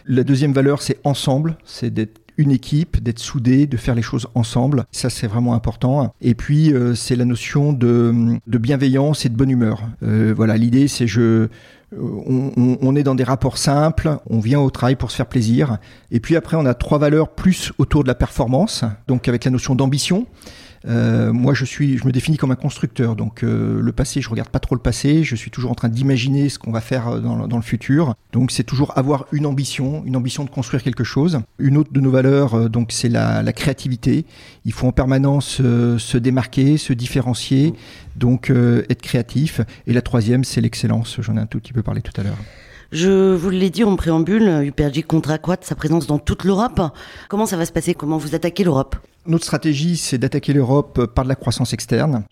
La 0.06 0.25
deuxième 0.25 0.53
valeur 0.53 0.82
c'est 0.82 0.99
ensemble, 1.05 1.56
c'est 1.65 1.93
d'être 1.93 2.21
une 2.43 2.50
équipe, 2.50 3.03
d'être 3.03 3.19
soudé, 3.19 3.67
de 3.67 3.77
faire 3.77 3.94
les 3.94 4.03
choses 4.03 4.29
ensemble. 4.35 4.85
Ça, 4.93 5.11
c'est 5.11 5.27
vraiment 5.27 5.55
important. 5.55 6.12
Et 6.21 6.35
puis, 6.35 6.73
euh, 6.73 6.94
c'est 6.94 7.17
la 7.17 7.25
notion 7.25 7.73
de, 7.73 8.39
bienveillance 8.47 9.25
et 9.25 9.29
de 9.29 9.37
bonne 9.37 9.50
humeur. 9.50 9.83
Euh, 10.03 10.35
voilà, 10.37 10.56
l'idée, 10.56 10.89
c'est 10.89 11.06
je 11.06 11.49
on, 11.94 12.97
est 12.97 13.03
dans 13.03 13.15
des 13.15 13.25
rapports 13.25 13.59
simples, 13.59 14.17
on 14.31 14.41
vient 14.41 14.61
au 14.61 14.71
travail 14.71 14.97
pour 14.97 15.11
se 15.11 15.17
faire 15.17 15.27
plaisir. 15.27 15.79
Et 16.11 16.21
puis 16.21 16.37
après, 16.37 16.56
on 16.56 16.65
a 16.65 16.75
trois 16.75 16.99
valeurs 16.99 17.29
plus 17.29 17.73
autour 17.79 18.03
de 18.03 18.09
la 18.09 18.15
performance, 18.15 18.85
donc 19.09 19.29
avec 19.29 19.44
la 19.44 19.50
notion 19.50 19.75
d'ambition. 19.75 20.27
Euh, 20.87 21.32
moi, 21.32 21.55
je 21.55 21.64
suis, 21.64 21.99
je 21.99 22.06
me 22.06 22.12
définis 22.12 22.37
comme 22.37 22.50
un 22.50 22.56
constructeur. 22.56 23.17
Donc, 23.17 23.43
euh, 23.43 23.81
le 23.81 23.93
passé, 23.93 24.20
je 24.20 24.29
regarde 24.29 24.49
pas 24.49 24.58
trop 24.58 24.75
le 24.75 24.81
passé. 24.81 25.25
Je 25.25 25.37
suis 25.37 25.50
toujours 25.50 25.70
en 25.70 25.75
train 25.75 25.88
d'imaginer 25.88 26.49
ce 26.49 26.58
qu'on 26.58 26.73
va 26.73 26.81
faire 26.81 27.08
euh, 27.08 27.20
dans, 27.20 27.56
le 27.56 27.62
futur. 27.62 28.14
Donc, 28.32 28.50
c'est 28.50 28.64
toujours 28.64 28.96
avoir 28.96 29.26
une 29.32 29.46
ambition, 29.46 30.02
une 30.05 30.17
ambition 30.17 30.44
de 30.44 30.50
construire 30.50 30.82
quelque 30.82 31.05
chose. 31.05 31.40
Une 31.58 31.76
autre 31.76 31.93
de 31.93 32.00
nos 32.00 32.11
valeurs, 32.11 32.69
donc, 32.70 32.93
c'est 32.93 33.08
la, 33.08 33.43
la, 33.43 33.52
créativité. 33.52 34.25
Il 34.64 34.73
faut 34.73 34.87
en 34.87 34.93
permanence 34.93 35.56
se 35.56 36.19
démarquer, 36.19 36.76
se 36.76 36.93
différencier, 36.93 37.75
donc 38.17 38.50
être 38.50 39.02
créatif. 39.02 39.61
Et 39.87 39.93
la 39.93 40.02
troisième, 40.02 40.44
c'est 40.44 40.61
l'excellence. 40.61 41.17
J'en 41.20 41.37
ai 41.37 41.40
un 41.40 41.46
tout 41.46 41.61
petit 41.61 41.73
peu 41.73 41.82
parlé 41.82 42.00
tout 42.00 42.19
à 42.20 42.25
l'heure. 42.25 42.38
Je 42.90 43.34
vous 43.34 43.50
l'ai 43.50 43.70
dit 43.70 43.84
en 43.84 43.96
préambule, 43.96 44.64
UPRG 44.64 45.05
compte 45.06 45.29
accroître 45.31 45.67
sa 45.67 45.75
présence 45.75 46.06
dans 46.06 46.19
toute 46.19 46.44
l'Europe? 46.44 46.81
Comment 47.29 47.46
ça 47.46 47.56
va 47.56 47.64
se 47.64 47.73
passer? 47.73 47.94
Comment 47.94 48.19
vous 48.19 48.34
attaquez 48.34 48.64
l'Europe? 48.64 48.96
Notre 49.26 49.44
stratégie, 49.44 49.96
c'est 49.96 50.19
d'attaquer 50.19 50.52
l'Europe 50.52 51.06
par 51.06 51.24
de 51.24 51.28
la 51.28 51.34
croissance 51.34 51.72
externe. 51.72 52.24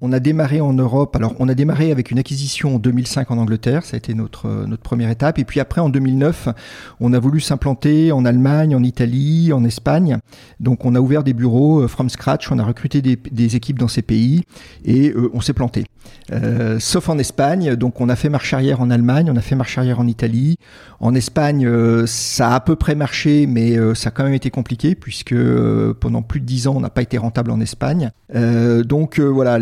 On 0.00 0.12
a 0.12 0.20
démarré 0.20 0.60
en 0.60 0.72
Europe, 0.72 1.16
alors 1.16 1.34
on 1.38 1.48
a 1.48 1.54
démarré 1.54 1.90
avec 1.90 2.10
une 2.10 2.18
acquisition 2.18 2.76
en 2.76 2.78
2005 2.78 3.30
en 3.30 3.38
Angleterre, 3.38 3.84
ça 3.84 3.94
a 3.94 3.98
été 3.98 4.14
notre, 4.14 4.48
notre 4.66 4.82
première 4.82 5.10
étape. 5.10 5.38
Et 5.38 5.44
puis 5.44 5.58
après, 5.58 5.80
en 5.80 5.88
2009, 5.88 6.48
on 7.00 7.12
a 7.12 7.18
voulu 7.18 7.40
s'implanter 7.40 8.12
en 8.12 8.24
Allemagne, 8.24 8.76
en 8.76 8.82
Italie, 8.82 9.52
en 9.52 9.64
Espagne. 9.64 10.18
Donc 10.60 10.84
on 10.84 10.94
a 10.94 11.00
ouvert 11.00 11.24
des 11.24 11.32
bureaux 11.32 11.82
euh, 11.82 11.88
from 11.88 12.08
scratch, 12.08 12.50
on 12.52 12.58
a 12.58 12.64
recruté 12.64 13.02
des, 13.02 13.56
équipes 13.56 13.78
dans 13.78 13.88
ces 13.88 14.02
pays 14.02 14.42
et 14.84 15.10
euh, 15.10 15.30
on 15.32 15.40
s'est 15.40 15.52
planté. 15.52 15.84
Euh, 16.32 16.78
sauf 16.78 17.08
en 17.08 17.18
Espagne, 17.18 17.74
donc 17.76 18.00
on 18.00 18.08
a 18.08 18.16
fait 18.16 18.28
marche 18.28 18.52
arrière 18.52 18.80
en 18.80 18.90
Allemagne, 18.90 19.30
on 19.30 19.36
a 19.36 19.40
fait 19.40 19.56
marche 19.56 19.78
arrière 19.78 20.00
en 20.00 20.06
Italie. 20.06 20.56
En 21.00 21.14
Espagne, 21.14 21.68
ça 22.06 22.50
a 22.50 22.54
à 22.56 22.60
peu 22.60 22.76
près 22.76 22.94
marché, 22.94 23.46
mais 23.46 23.76
ça 23.94 24.08
a 24.08 24.10
quand 24.10 24.24
même 24.24 24.34
été 24.34 24.50
compliqué 24.50 24.94
puisque 24.94 25.34
pendant 26.00 26.22
plus 26.22 26.35
de 26.40 26.44
dix 26.44 26.66
ans, 26.66 26.74
on 26.76 26.80
n'a 26.80 26.90
pas 26.90 27.02
été 27.02 27.18
rentable 27.18 27.50
en 27.50 27.60
Espagne. 27.60 28.10
Euh, 28.34 28.82
donc 28.82 29.18
euh, 29.18 29.24
voilà, 29.24 29.58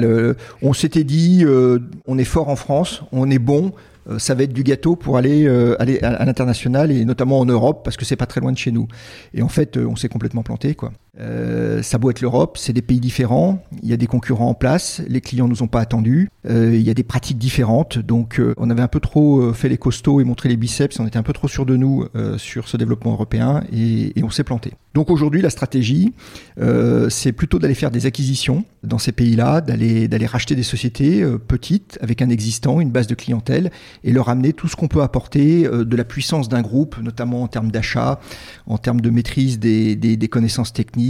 on 0.62 0.72
s'était 0.72 1.04
dit, 1.04 1.42
euh, 1.44 1.78
on 2.06 2.18
est 2.18 2.24
fort 2.24 2.48
en 2.48 2.56
France, 2.56 3.02
on 3.12 3.30
est 3.30 3.38
bon, 3.38 3.72
ça 4.18 4.34
va 4.34 4.42
être 4.42 4.52
du 4.52 4.62
gâteau 4.62 4.96
pour 4.96 5.16
aller, 5.16 5.48
aller 5.78 5.98
à, 6.00 6.26
l'international 6.26 6.92
et 6.92 7.06
notamment 7.06 7.38
en 7.38 7.46
Europe 7.46 7.80
parce 7.84 7.96
que 7.96 8.04
c'est 8.04 8.16
pas 8.16 8.26
très 8.26 8.40
loin 8.42 8.52
de 8.52 8.58
chez 8.58 8.70
nous. 8.70 8.86
Et 9.32 9.40
en 9.40 9.48
fait, 9.48 9.78
on 9.78 9.96
s'est 9.96 10.10
complètement 10.10 10.42
planté 10.42 10.74
quoi. 10.74 10.92
Ça 11.16 11.98
doit 11.98 12.10
être 12.10 12.20
l'Europe, 12.20 12.58
c'est 12.58 12.72
des 12.72 12.82
pays 12.82 13.00
différents, 13.00 13.62
il 13.82 13.88
y 13.88 13.92
a 13.92 13.96
des 13.96 14.06
concurrents 14.06 14.48
en 14.48 14.54
place, 14.54 15.00
les 15.08 15.20
clients 15.20 15.48
nous 15.48 15.62
ont 15.62 15.68
pas 15.68 15.80
attendus, 15.80 16.28
il 16.48 16.80
y 16.80 16.90
a 16.90 16.94
des 16.94 17.04
pratiques 17.04 17.38
différentes, 17.38 17.98
donc 17.98 18.40
on 18.56 18.70
avait 18.70 18.82
un 18.82 18.88
peu 18.88 19.00
trop 19.00 19.52
fait 19.52 19.68
les 19.68 19.78
costauds 19.78 20.20
et 20.20 20.24
montré 20.24 20.48
les 20.48 20.56
biceps, 20.56 20.98
on 20.98 21.06
était 21.06 21.18
un 21.18 21.22
peu 21.22 21.32
trop 21.32 21.48
sûr 21.48 21.66
de 21.66 21.76
nous 21.76 22.06
sur 22.36 22.68
ce 22.68 22.76
développement 22.76 23.12
européen 23.12 23.62
et, 23.72 24.18
et 24.18 24.24
on 24.24 24.30
s'est 24.30 24.44
planté. 24.44 24.72
Donc 24.94 25.10
aujourd'hui, 25.10 25.42
la 25.42 25.50
stratégie, 25.50 26.14
c'est 27.08 27.32
plutôt 27.32 27.58
d'aller 27.58 27.74
faire 27.74 27.90
des 27.90 28.06
acquisitions 28.06 28.64
dans 28.82 28.98
ces 28.98 29.12
pays-là, 29.12 29.60
d'aller 29.60 30.08
d'aller 30.08 30.26
racheter 30.26 30.54
des 30.54 30.62
sociétés 30.62 31.24
petites 31.46 31.98
avec 32.00 32.22
un 32.22 32.28
existant, 32.28 32.80
une 32.80 32.90
base 32.90 33.06
de 33.06 33.14
clientèle 33.14 33.70
et 34.02 34.12
leur 34.12 34.28
amener 34.28 34.52
tout 34.52 34.68
ce 34.68 34.76
qu'on 34.76 34.88
peut 34.88 35.02
apporter 35.02 35.66
euh, 35.66 35.84
de 35.84 35.96
la 35.96 36.04
puissance 36.04 36.48
d'un 36.48 36.62
groupe, 36.62 36.98
notamment 36.98 37.42
en 37.42 37.48
termes 37.48 37.70
d'achat, 37.70 38.20
en 38.66 38.78
termes 38.78 39.00
de 39.00 39.10
maîtrise 39.10 39.58
des, 39.58 39.96
des, 39.96 40.28
connaissances 40.28 40.72
techniques. 40.72 41.03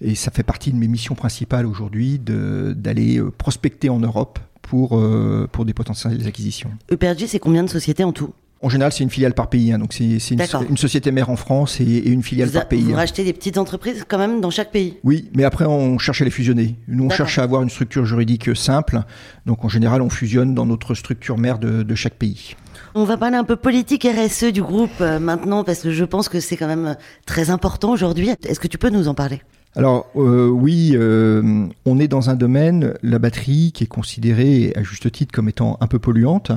Et 0.00 0.14
ça 0.14 0.30
fait 0.30 0.42
partie 0.42 0.72
de 0.72 0.76
mes 0.76 0.88
missions 0.88 1.14
principales 1.14 1.66
aujourd'hui 1.66 2.18
d'aller 2.18 3.18
euh, 3.18 3.30
prospecter 3.30 3.88
en 3.88 3.98
Europe 3.98 4.38
pour, 4.62 4.98
euh, 4.98 5.48
pour 5.50 5.64
des 5.64 5.74
potentielles 5.74 6.26
acquisitions. 6.26 6.70
EPRG, 6.90 7.26
c'est 7.26 7.38
combien 7.38 7.62
de 7.62 7.70
sociétés 7.70 8.04
en 8.04 8.12
tout? 8.12 8.32
En 8.62 8.68
général, 8.68 8.92
c'est 8.92 9.02
une 9.02 9.10
filiale 9.10 9.34
par 9.34 9.48
pays. 9.48 9.72
Hein, 9.72 9.78
donc, 9.78 9.92
c'est 9.92 10.04
une, 10.04 10.40
une, 10.70 10.76
société 10.76 11.10
mère 11.10 11.30
en 11.30 11.36
France 11.36 11.80
et, 11.80 12.08
une 12.08 12.22
filiale 12.22 12.50
par 12.50 12.68
pays. 12.68 12.82
Vous 12.82 12.92
hein. 12.92 12.96
rachetez 12.96 13.24
des 13.24 13.32
petites 13.32 13.58
entreprises 13.58 14.04
quand 14.06 14.18
même 14.18 14.40
dans 14.40 14.50
chaque 14.50 14.70
pays? 14.70 14.98
Oui, 15.04 15.28
mais 15.34 15.44
après, 15.44 15.66
on 15.66 15.98
cherche 15.98 16.22
à 16.22 16.24
les 16.24 16.30
fusionner. 16.30 16.76
Nous, 16.88 17.04
on 17.04 17.10
cherche 17.10 17.38
à 17.38 17.42
avoir 17.42 17.62
une 17.62 17.70
structure 17.70 18.06
juridique 18.06 18.54
simple. 18.56 19.00
Donc, 19.46 19.64
en 19.64 19.68
général, 19.68 20.00
on 20.00 20.10
fusionne 20.10 20.54
dans 20.54 20.66
notre 20.66 20.94
structure 20.94 21.38
mère 21.38 21.58
de, 21.58 21.82
de 21.82 21.94
chaque 21.94 22.14
pays. 22.14 22.54
On 22.94 23.04
va 23.04 23.16
parler 23.16 23.36
un 23.36 23.44
peu 23.44 23.56
politique 23.56 24.06
RSE 24.06 24.52
du 24.52 24.62
groupe 24.62 24.90
euh, 25.00 25.18
maintenant, 25.18 25.64
parce 25.64 25.80
que 25.80 25.90
je 25.90 26.04
pense 26.04 26.28
que 26.28 26.40
c'est 26.40 26.56
quand 26.56 26.68
même 26.68 26.96
très 27.26 27.50
important 27.50 27.90
aujourd'hui. 27.90 28.30
Est-ce 28.46 28.60
que 28.60 28.68
tu 28.68 28.78
peux 28.78 28.90
nous 28.90 29.08
en 29.08 29.14
parler? 29.14 29.42
Alors 29.74 30.10
euh, 30.16 30.48
oui, 30.48 30.90
euh, 30.94 31.66
on 31.86 31.98
est 31.98 32.08
dans 32.08 32.28
un 32.28 32.34
domaine, 32.34 32.92
la 33.02 33.18
batterie, 33.18 33.72
qui 33.72 33.84
est 33.84 33.86
considérée 33.86 34.72
à 34.76 34.82
juste 34.82 35.10
titre 35.10 35.32
comme 35.32 35.48
étant 35.48 35.78
un 35.80 35.86
peu 35.86 35.98
polluante, 35.98 36.52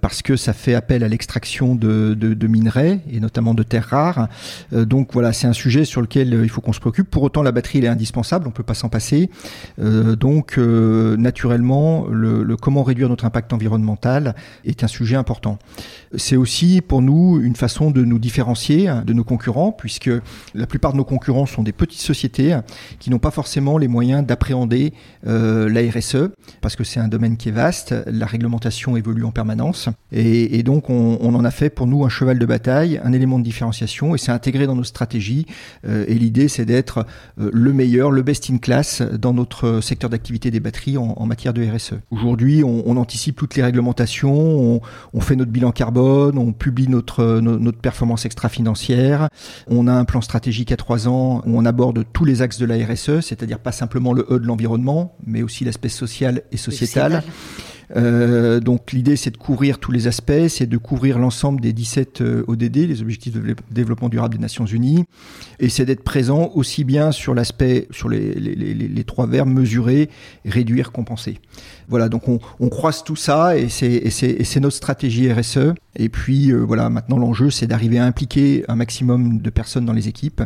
parce 0.00 0.20
que 0.20 0.34
ça 0.34 0.52
fait 0.52 0.74
appel 0.74 1.04
à 1.04 1.08
l'extraction 1.08 1.76
de, 1.76 2.46
minerais 2.48 3.00
et 3.10 3.20
notamment 3.20 3.54
de 3.54 3.62
terres 3.62 3.86
rares. 3.90 4.28
Euh, 4.72 4.84
donc 4.84 5.12
voilà, 5.12 5.32
c'est 5.32 5.46
un 5.46 5.52
sujet 5.52 5.84
sur 5.84 6.00
lequel 6.00 6.40
il 6.42 6.48
faut 6.48 6.60
qu'on 6.60 6.72
se 6.72 6.80
préoccupe. 6.80 7.08
Pour 7.08 7.22
autant, 7.22 7.44
la 7.44 7.52
batterie 7.52 7.78
elle 7.78 7.84
est 7.84 7.88
indispensable, 7.88 8.48
on 8.48 8.50
peut 8.50 8.64
pas 8.64 8.74
s'en 8.74 8.88
passer. 8.88 9.30
Donc 9.78 10.58
naturellement, 10.58 12.06
le, 12.10 12.42
le, 12.42 12.56
comment 12.56 12.82
réduire 12.82 13.08
notre 13.08 13.24
impact 13.24 13.52
environnemental 13.52 14.34
est 14.64 14.82
un 14.82 14.88
sujet 14.88 15.16
important. 15.16 15.58
C'est 16.16 16.36
aussi 16.36 16.80
pour 16.80 17.00
nous 17.00 17.40
une 17.40 17.56
façon 17.56 17.90
de 17.90 18.04
nous 18.04 18.18
différencier 18.18 18.90
de 19.04 19.12
nos 19.12 19.24
concurrents, 19.24 19.70
puisque 19.72 20.10
la 20.54 20.66
plupart 20.66 20.92
de 20.92 20.96
nos 20.96 21.04
concurrents 21.04 21.46
sont 21.46 21.62
des 21.62 21.72
petites 21.72 22.00
sociétés 22.00 22.55
qui 22.98 23.10
n'ont 23.10 23.18
pas 23.18 23.30
forcément 23.30 23.78
les 23.78 23.88
moyens 23.88 24.24
d'appréhender 24.24 24.92
euh, 25.26 25.68
la 25.68 25.80
RSE, 25.90 26.30
parce 26.60 26.76
que 26.76 26.84
c'est 26.84 27.00
un 27.00 27.08
domaine 27.08 27.36
qui 27.36 27.48
est 27.48 27.52
vaste, 27.52 27.94
la 28.06 28.26
réglementation 28.26 28.96
évolue 28.96 29.24
en 29.24 29.30
permanence, 29.30 29.88
et, 30.12 30.62
donc 30.62 30.90
on, 30.90 31.34
en 31.34 31.44
a 31.44 31.50
fait 31.50 31.70
pour 31.70 31.86
nous 31.86 32.04
un 32.04 32.08
cheval 32.08 32.38
de 32.38 32.46
bataille, 32.46 33.00
un 33.04 33.12
élément 33.12 33.38
de 33.38 33.44
différenciation, 33.44 34.14
et 34.14 34.18
c'est 34.18 34.32
intégré 34.32 34.66
dans 34.66 34.74
nos 34.74 34.84
stratégies, 34.84 35.46
euh, 35.86 36.04
et 36.08 36.14
l'idée 36.14 36.48
c'est 36.48 36.64
d'être 36.64 37.06
euh, 37.40 37.50
le 37.52 37.72
meilleur, 37.72 38.10
le 38.10 38.22
best 38.22 38.50
in 38.50 38.58
class 38.58 39.02
dans 39.02 39.32
notre 39.32 39.80
secteur 39.80 40.10
d'activité 40.10 40.50
des 40.50 40.60
batteries 40.60 40.96
en, 40.96 41.26
matière 41.26 41.52
de 41.52 41.64
RSE. 41.64 41.94
Aujourd'hui, 42.10 42.62
on, 42.62 42.96
anticipe 42.96 43.36
toutes 43.36 43.56
les 43.56 43.62
réglementations, 43.62 44.80
on, 45.12 45.20
fait 45.20 45.34
notre 45.34 45.50
bilan 45.50 45.72
carbone, 45.72 46.38
on 46.38 46.52
publie 46.52 46.88
notre, 46.88 47.40
notre 47.40 47.78
performance 47.78 48.24
extra-financière, 48.24 49.28
on 49.66 49.88
a 49.88 49.92
un 49.92 50.04
plan 50.04 50.20
stratégique 50.20 50.72
à 50.72 50.76
trois 50.76 51.08
ans 51.08 51.42
où 51.46 51.58
on 51.58 51.64
aborde 51.64 52.04
tous 52.12 52.24
les 52.24 52.42
de 52.48 52.66
la 52.66 52.76
RSE, 52.76 53.20
c'est-à-dire 53.20 53.58
pas 53.58 53.72
simplement 53.72 54.12
le 54.12 54.26
E 54.30 54.38
de 54.38 54.46
l'environnement, 54.46 55.16
mais 55.26 55.42
aussi 55.42 55.64
l'aspect 55.64 55.88
social 55.88 56.42
et 56.52 56.56
sociétal. 56.56 57.22
Euh, 57.94 58.58
donc 58.60 58.92
l'idée 58.92 59.16
c'est 59.16 59.30
de 59.30 59.36
couvrir 59.36 59.78
tous 59.78 59.92
les 59.92 60.06
aspects, 60.06 60.48
c'est 60.48 60.66
de 60.66 60.76
couvrir 60.76 61.18
l'ensemble 61.18 61.60
des 61.60 61.72
17 61.72 62.20
euh, 62.20 62.44
ODD, 62.48 62.76
les 62.76 63.00
objectifs 63.00 63.32
de 63.32 63.54
développement 63.70 64.08
durable 64.08 64.34
des 64.34 64.40
Nations 64.40 64.66
Unies, 64.66 65.04
et 65.60 65.68
c'est 65.68 65.84
d'être 65.84 66.02
présent 66.02 66.50
aussi 66.54 66.84
bien 66.84 67.12
sur 67.12 67.34
l'aspect, 67.34 67.86
sur 67.90 68.08
les, 68.08 69.04
trois 69.06 69.26
verbes 69.26 69.48
mesurer, 69.48 70.10
réduire, 70.44 70.90
compenser. 70.90 71.38
Voilà, 71.88 72.08
donc 72.08 72.28
on, 72.28 72.68
croise 72.68 73.04
tout 73.04 73.16
ça 73.16 73.56
et 73.56 73.68
c'est 73.68 74.60
notre 74.60 74.76
stratégie 74.76 75.32
RSE. 75.32 75.74
Et 75.98 76.08
puis 76.08 76.50
euh, 76.50 76.58
voilà, 76.58 76.90
maintenant 76.90 77.16
l'enjeu 77.16 77.50
c'est 77.50 77.66
d'arriver 77.66 77.98
à 77.98 78.04
impliquer 78.04 78.64
un 78.68 78.76
maximum 78.76 79.40
de 79.40 79.50
personnes 79.50 79.86
dans 79.86 79.92
les 79.92 80.08
équipes 80.08 80.42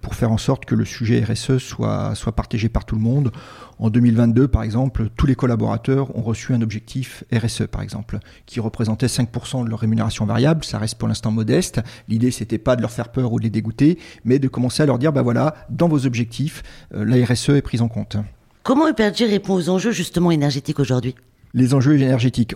pour 0.00 0.14
faire 0.14 0.30
en 0.30 0.38
sorte 0.38 0.64
que 0.64 0.74
le 0.74 0.84
sujet 0.84 1.22
RSE 1.22 1.58
soit 1.58 2.14
partagé 2.34 2.68
par 2.68 2.84
tout 2.84 2.94
le 2.94 3.02
monde. 3.02 3.32
En 3.78 3.90
2022, 3.90 4.48
par 4.48 4.62
exemple, 4.62 5.08
tous 5.16 5.26
les 5.26 5.34
collaborateurs 5.34 6.16
ont 6.16 6.22
reçu 6.22 6.52
un 6.54 6.62
objectif 6.62 7.24
RSE, 7.32 7.66
par 7.66 7.82
exemple, 7.82 8.18
qui 8.46 8.60
représentait 8.60 9.06
5% 9.06 9.64
de 9.64 9.70
leur 9.70 9.80
rémunération 9.80 10.26
variable. 10.26 10.64
Ça 10.64 10.78
reste 10.78 10.96
pour 10.96 11.08
l'instant 11.08 11.30
modeste. 11.30 11.80
L'idée, 12.08 12.30
c'était 12.30 12.58
pas 12.58 12.76
de 12.76 12.82
leur 12.82 12.90
faire 12.90 13.10
peur 13.10 13.32
ou 13.32 13.38
de 13.38 13.44
les 13.44 13.50
dégoûter, 13.50 13.98
mais 14.24 14.38
de 14.38 14.48
commencer 14.48 14.82
à 14.82 14.86
leur 14.86 14.98
dire, 14.98 15.12
bah 15.12 15.22
voilà, 15.22 15.54
dans 15.70 15.88
vos 15.88 16.06
objectifs, 16.06 16.62
euh, 16.94 17.04
la 17.04 17.24
RSE 17.24 17.50
est 17.50 17.62
prise 17.62 17.82
en 17.82 17.88
compte. 17.88 18.16
Comment 18.62 18.88
EPRG 18.88 19.28
répond 19.28 19.54
aux 19.54 19.68
enjeux 19.68 19.92
justement 19.92 20.30
énergétiques 20.30 20.78
aujourd'hui? 20.80 21.14
Les 21.54 21.72
enjeux 21.72 21.96
énergétiques. 22.00 22.54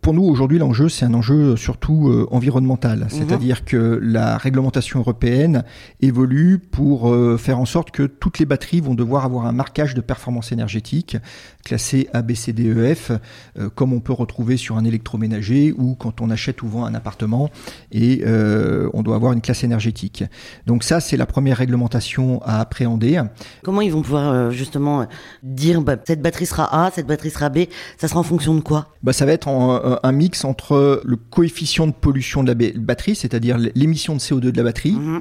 pour 0.00 0.14
nous, 0.14 0.24
aujourd'hui, 0.24 0.58
l'enjeu, 0.58 0.88
c'est 0.88 1.04
un 1.04 1.12
enjeu 1.12 1.54
surtout 1.56 2.08
euh, 2.08 2.26
environnemental. 2.30 3.00
Mhm. 3.00 3.08
C'est-à-dire 3.10 3.64
que 3.66 4.00
la 4.02 4.38
réglementation 4.38 5.00
européenne 5.00 5.64
évolue 6.00 6.58
pour 6.58 7.10
euh, 7.10 7.36
faire 7.36 7.58
en 7.60 7.66
sorte 7.66 7.90
que 7.90 8.04
toutes 8.04 8.38
les 8.38 8.46
batteries 8.46 8.80
vont 8.80 8.94
devoir 8.94 9.26
avoir 9.26 9.44
un 9.44 9.52
marquage 9.52 9.94
de 9.94 10.00
performance 10.00 10.50
énergétique 10.50 11.18
classé 11.62 12.08
A, 12.14 12.22
B, 12.22 12.32
C, 12.32 12.54
D, 12.54 12.70
E, 12.70 12.94
F, 12.94 13.12
euh, 13.58 13.68
comme 13.68 13.92
on 13.92 14.00
peut 14.00 14.14
retrouver 14.14 14.56
sur 14.56 14.78
un 14.78 14.84
électroménager 14.86 15.74
ou 15.76 15.94
quand 15.94 16.22
on 16.22 16.30
achète 16.30 16.62
ou 16.62 16.68
vend 16.68 16.86
un 16.86 16.94
appartement 16.94 17.50
et 17.92 18.24
on 18.94 19.02
doit 19.02 19.16
avoir 19.16 19.32
une 19.32 19.40
classe 19.40 19.64
énergétique. 19.64 20.24
Donc 20.66 20.84
ça, 20.84 21.00
c'est 21.00 21.16
la 21.16 21.26
première 21.26 21.58
réglementation 21.58 22.40
à 22.42 22.60
appréhender. 22.60 23.20
Comment 23.62 23.80
ils 23.80 23.92
vont 23.92 24.02
pouvoir 24.02 24.50
justement 24.50 25.06
dire 25.42 25.82
bah, 25.82 25.96
cette 26.06 26.22
batterie 26.22 26.46
sera 26.46 26.86
A, 26.86 26.90
cette 26.90 27.06
batterie 27.06 27.30
sera 27.30 27.48
B 27.48 27.60
Ça 27.98 28.08
sera 28.08 28.20
en 28.20 28.22
fonction 28.22 28.37
de 28.38 28.60
quoi? 28.60 28.88
Bah, 29.02 29.12
Ça 29.12 29.26
va 29.26 29.32
être 29.32 29.48
euh, 29.48 29.96
un 30.02 30.12
mix 30.12 30.44
entre 30.44 31.02
le 31.04 31.16
coefficient 31.16 31.86
de 31.86 31.92
pollution 31.92 32.42
de 32.42 32.52
la 32.52 32.70
batterie, 32.76 33.14
c'est-à-dire 33.14 33.58
l'émission 33.74 34.14
de 34.14 34.20
CO2 34.20 34.50
de 34.50 34.56
la 34.56 34.62
batterie, 34.62 34.92
mhm. 34.92 35.20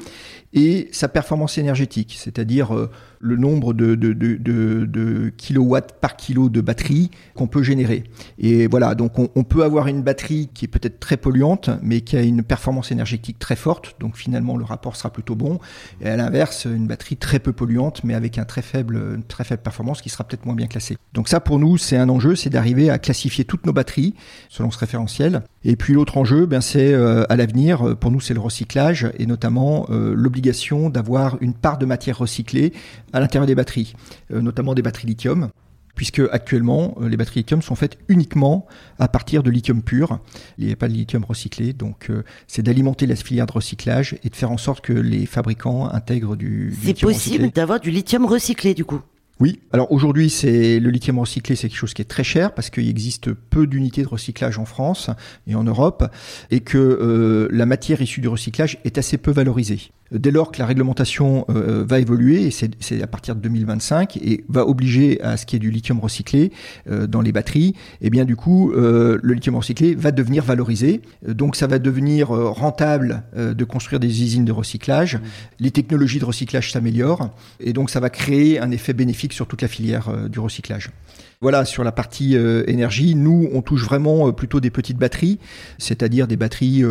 Et 0.54 0.88
sa 0.92 1.08
performance 1.08 1.58
énergétique, 1.58 2.18
c'est-à-dire 2.20 2.76
euh, 2.76 2.90
le 3.20 3.36
nombre 3.36 3.74
de, 3.74 5.34
kilowatts 5.38 6.00
par 6.00 6.16
kilo 6.16 6.50
de 6.50 6.62
batterie 6.62 7.12
qu'on 7.36 7.48
peut 7.48 7.64
générer. 7.64 8.04
Et 8.40 8.68
voilà, 8.68 8.96
donc 8.96 9.20
on, 9.20 9.30
on, 9.36 9.44
peut 9.44 9.64
avoir 9.64 9.88
une 9.88 10.04
batterie 10.04 10.50
qui 10.54 10.66
est 10.66 10.68
peut-être 10.68 11.00
très 11.00 11.18
polluante, 11.18 11.70
mais 11.82 12.02
qui 12.02 12.16
a 12.16 12.22
une 12.22 12.44
performance 12.44 12.92
énergétique 12.92 13.40
très 13.40 13.56
forte, 13.56 13.96
donc 14.00 14.16
finalement 14.16 14.58
le 14.58 14.64
rapport 14.64 14.96
sera 14.96 15.12
plutôt 15.12 15.36
bon. 15.36 15.60
Et 16.02 16.10
à 16.10 16.16
l'inverse, 16.16 16.66
une 16.66 16.88
batterie 16.88 17.18
très 17.18 17.40
peu 17.40 17.54
polluante, 17.54 18.04
mais 18.04 18.14
avec 18.14 18.38
un 18.38 18.46
très 18.46 18.62
faible, 18.62 18.96
une 19.16 19.24
très 19.24 19.44
faible 19.44 19.62
performance 19.62 20.02
qui 20.02 20.10
sera 20.10 20.24
peut-être 20.24 20.46
moins 20.46 20.56
bien 20.56 20.68
classée. 20.68 20.98
Donc 21.14 21.28
ça, 21.28 21.40
pour 21.40 21.60
nous, 21.60 21.78
c'est 21.78 21.98
un 21.98 22.10
enjeu, 22.10 22.36
c'est 22.36 22.50
d'arriver 22.50 22.90
à 22.90 23.00
classifier 23.00 23.46
toutes 23.46 23.66
nos 23.66 23.74
batteries 23.74 24.14
selon 24.50 24.72
ce 24.72 24.78
référentiel. 24.78 25.44
Et 25.64 25.76
puis 25.76 25.94
l'autre 25.94 26.18
enjeu, 26.18 26.46
ben, 26.46 26.62
c'est 26.62 26.94
euh, 26.94 27.26
à 27.30 27.36
l'avenir, 27.36 27.98
pour 28.00 28.12
nous, 28.12 28.22
c'est 28.22 28.34
le 28.34 28.40
recyclage 28.40 29.12
et 29.18 29.26
notamment 29.26 29.88
euh, 29.90 30.14
l'obligation 30.16 30.47
d'avoir 30.90 31.38
une 31.42 31.54
part 31.54 31.78
de 31.78 31.86
matière 31.86 32.18
recyclée 32.18 32.74
à 33.14 33.20
l'intérieur 33.20 33.48
des 33.48 33.56
batteries, 33.56 33.94
euh, 34.32 34.42
notamment 34.42 34.74
des 34.74 34.82
batteries 34.82 35.08
lithium 35.08 35.50
puisque 35.98 36.22
actuellement 36.32 36.96
euh, 37.02 37.10
les 37.10 37.18
batteries 37.18 37.42
lithium 37.42 37.62
sont 37.62 37.76
faites 37.76 37.98
uniquement 38.08 38.68
à 39.00 39.10
partir 39.10 39.44
de 39.44 39.50
lithium 39.50 39.82
pur. 39.82 40.20
Il 40.58 40.68
n'y 40.68 40.72
a 40.72 40.78
pas 40.78 40.88
de 40.88 40.94
lithium 40.94 41.26
recyclé, 41.26 41.74
donc 41.74 42.10
euh, 42.10 42.24
c'est 42.48 42.62
d'alimenter 42.62 43.06
la 43.06 43.16
filière 43.18 43.48
de 43.48 43.52
recyclage 43.52 44.16
et 44.24 44.30
de 44.30 44.36
faire 44.36 44.52
en 44.52 44.58
sorte 44.58 44.80
que 44.80 44.94
les 44.94 45.26
fabricants 45.26 45.90
intègrent 45.90 46.38
du, 46.38 46.70
du 46.70 46.78
C'est 46.86 47.02
possible 47.02 47.50
d'avoir 47.50 47.82
du 47.82 47.92
lithium 47.92 48.26
recyclé 48.26 48.74
du 48.74 48.86
coup? 48.86 49.02
Oui, 49.40 49.60
alors 49.72 49.92
aujourd'hui, 49.92 50.32
c'est 50.32 50.80
le 50.80 50.90
lithium 50.90 51.20
recyclé, 51.20 51.56
c'est 51.56 51.70
quelque 51.70 51.78
chose 51.78 51.94
qui 51.94 52.02
est 52.02 52.06
très 52.06 52.24
cher 52.24 52.56
parce 52.56 52.72
qu'il 52.72 52.90
existe 52.90 53.32
peu 53.34 53.68
d'unités 53.68 54.02
de 54.02 54.08
recyclage 54.08 54.58
en 54.58 54.66
France 54.66 55.12
et 55.46 55.54
en 55.54 55.64
Europe, 55.64 56.10
et 56.50 56.62
que 56.62 56.78
euh, 56.78 57.48
la 57.52 57.68
matière 57.68 58.02
issue 58.02 58.20
du 58.20 58.28
recyclage 58.28 58.80
est 58.84 58.98
assez 58.98 59.18
peu 59.18 59.30
valorisée. 59.30 59.92
Dès 60.12 60.32
lors 60.32 60.52
que 60.52 60.60
la 60.60 60.66
réglementation 60.66 61.46
euh, 61.50 61.84
va 61.88 62.00
évoluer, 62.00 62.48
et 62.48 62.52
c'est 62.52 63.02
à 63.02 63.08
partir 63.08 63.36
de 63.36 63.42
2025, 63.42 64.18
et 64.18 64.44
va 64.50 64.66
obliger 64.68 65.22
à 65.22 65.38
ce 65.38 65.46
qu'il 65.46 65.58
y 65.58 65.58
ait 65.58 65.68
du 65.68 65.72
lithium 65.72 66.00
recyclé 66.00 66.52
euh, 66.90 67.08
dans 67.08 67.22
les 67.22 67.32
batteries, 67.32 67.70
et 68.02 68.08
eh 68.08 68.10
bien 68.10 68.26
du 68.26 68.36
coup, 68.36 68.72
le 68.74 69.34
lithium 69.34 69.56
recyclé 69.56 69.96
va 69.96 70.12
devenir 70.12 70.44
valorisé. 70.44 71.02
Donc 71.28 71.56
ça 71.56 71.68
va 71.68 71.80
devenir 71.80 72.30
rentable 72.30 73.24
de 73.36 73.64
construire 73.64 74.00
des 74.00 74.22
usines 74.22 74.46
de 74.46 74.52
recyclage. 74.52 75.16
Mmh. 75.16 75.22
Les 75.60 75.72
technologies 75.72 76.20
de 76.20 76.26
recyclage 76.26 76.72
s'améliorent, 76.72 77.30
et 77.60 77.74
donc 77.74 77.90
ça 77.90 78.00
va 78.00 78.10
créer 78.10 78.60
un 78.60 78.72
effet 78.72 78.94
bénéfique 78.94 79.34
sur 79.34 79.48
toute 79.48 79.62
la 79.62 79.68
filière 79.68 80.10
euh, 80.10 80.28
du 80.28 80.40
recyclage. 80.40 80.90
Voilà, 81.40 81.66
sur 81.66 81.84
la 81.84 81.92
partie 81.92 82.36
euh, 82.36 82.64
énergie, 82.66 83.14
nous, 83.14 83.48
on 83.54 83.62
touche 83.62 83.86
vraiment 83.86 84.28
euh, 84.28 84.32
plutôt 84.32 84.60
des 84.60 84.72
petites 84.72 84.98
batteries, 84.98 85.38
c'est-à-dire 85.78 86.28
des 86.28 86.36
batteries 86.36 86.84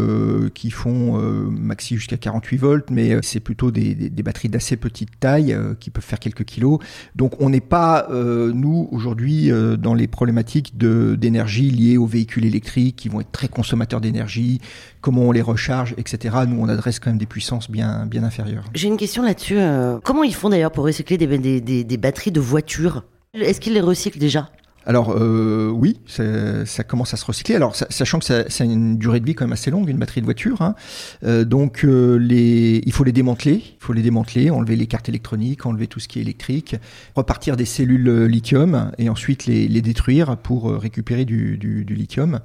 qui 0.54 0.70
font 0.70 1.18
maxi 1.50 1.96
jusqu'à 1.96 2.16
48 2.16 2.56
volts, 2.56 2.90
mais 2.90 3.16
c'est 3.22 3.40
plutôt 3.40 3.70
des, 3.72 3.94
batteries 4.22 4.48
d'assez 4.48 4.76
petite 4.76 5.18
taille 5.18 5.56
qui 5.80 5.90
peuvent 5.90 6.04
faire 6.04 6.20
quelques 6.20 6.44
kilos. 6.44 6.78
Donc 7.16 7.40
on 7.40 7.50
n'est 7.50 7.60
pas, 7.60 8.06
nous, 8.10 8.88
aujourd'hui, 8.92 9.50
dans 9.78 9.94
les 9.94 10.06
problématiques 10.06 10.76
d'énergie 10.76 11.70
liées 11.70 11.96
aux 11.96 12.06
véhicules 12.06 12.44
électriques 12.44 12.96
qui 12.96 13.08
vont 13.08 13.20
être 13.20 13.32
très 13.32 13.48
consommateurs 13.48 14.00
d'énergie, 14.00 14.60
comment 15.00 15.22
on 15.22 15.32
les 15.32 15.42
recharge, 15.42 15.94
etc. 15.96 16.36
Nous, 16.48 16.60
on 16.60 16.68
adresse 16.68 17.00
quand 17.00 17.10
même 17.10 17.18
des 17.18 17.26
puissances 17.26 17.70
bien, 17.70 18.06
bien 18.06 18.22
inférieures. 18.22 18.64
J'ai 18.74 18.88
une 18.88 18.96
question 18.96 19.22
là-dessus. 19.22 19.58
comment 20.04 20.22
ils 20.22 20.34
font 20.34 20.50
d'ailleurs 20.50 20.72
pour 20.72 20.84
recycler 20.84 21.18
des, 21.18 21.60
des, 21.60 21.84
des 21.84 21.96
batteries 21.96 22.32
de 22.32 22.40
voitures? 22.40 23.04
Est-ce 23.42 23.60
qu'ils 23.60 23.74
les 23.74 23.80
recyclent 23.80 24.18
déjà? 24.18 24.50
Alors 24.86 25.10
euh, 25.10 25.68
oui, 25.68 25.98
ça 26.06 26.84
commence 26.84 27.12
à 27.12 27.16
se 27.16 27.24
recycler. 27.24 27.56
Alors 27.56 27.74
sachant 27.74 28.20
que 28.20 28.24
ça, 28.24 28.44
a 28.44 28.64
une 28.64 28.96
durée 28.96 29.18
de 29.18 29.26
vie 29.26 29.34
quand 29.34 29.44
même 29.44 29.52
assez 29.52 29.70
longue, 29.70 29.88
une 29.88 29.98
batterie 29.98 30.20
de 30.20 30.26
voiture. 30.26 30.62
Hein. 30.62 30.76
Euh, 31.24 31.44
donc 31.44 31.84
euh, 31.84 32.24
il 32.30 32.92
faut 32.92 33.02
les 33.02 33.12
démanteler, 33.12 33.62
il 33.64 33.76
faut 33.80 33.92
les 33.92 34.02
démanteler, 34.02 34.48
enlever 34.48 34.76
les 34.76 34.86
cartes 34.86 35.08
électroniques, 35.08 35.66
enlever 35.66 35.88
tout 35.88 35.98
ce 35.98 36.06
qui 36.06 36.20
est 36.20 36.22
électrique, 36.22 36.76
repartir 37.16 37.56
des 37.56 37.64
cellules 37.64 38.26
lithium 38.26 38.92
et 38.98 39.08
ensuite 39.08 39.46
les, 39.46 39.66
détruire 39.80 40.36
pour 40.36 40.72
récupérer 40.72 41.24
du 41.24 41.84
lithium 41.88 42.40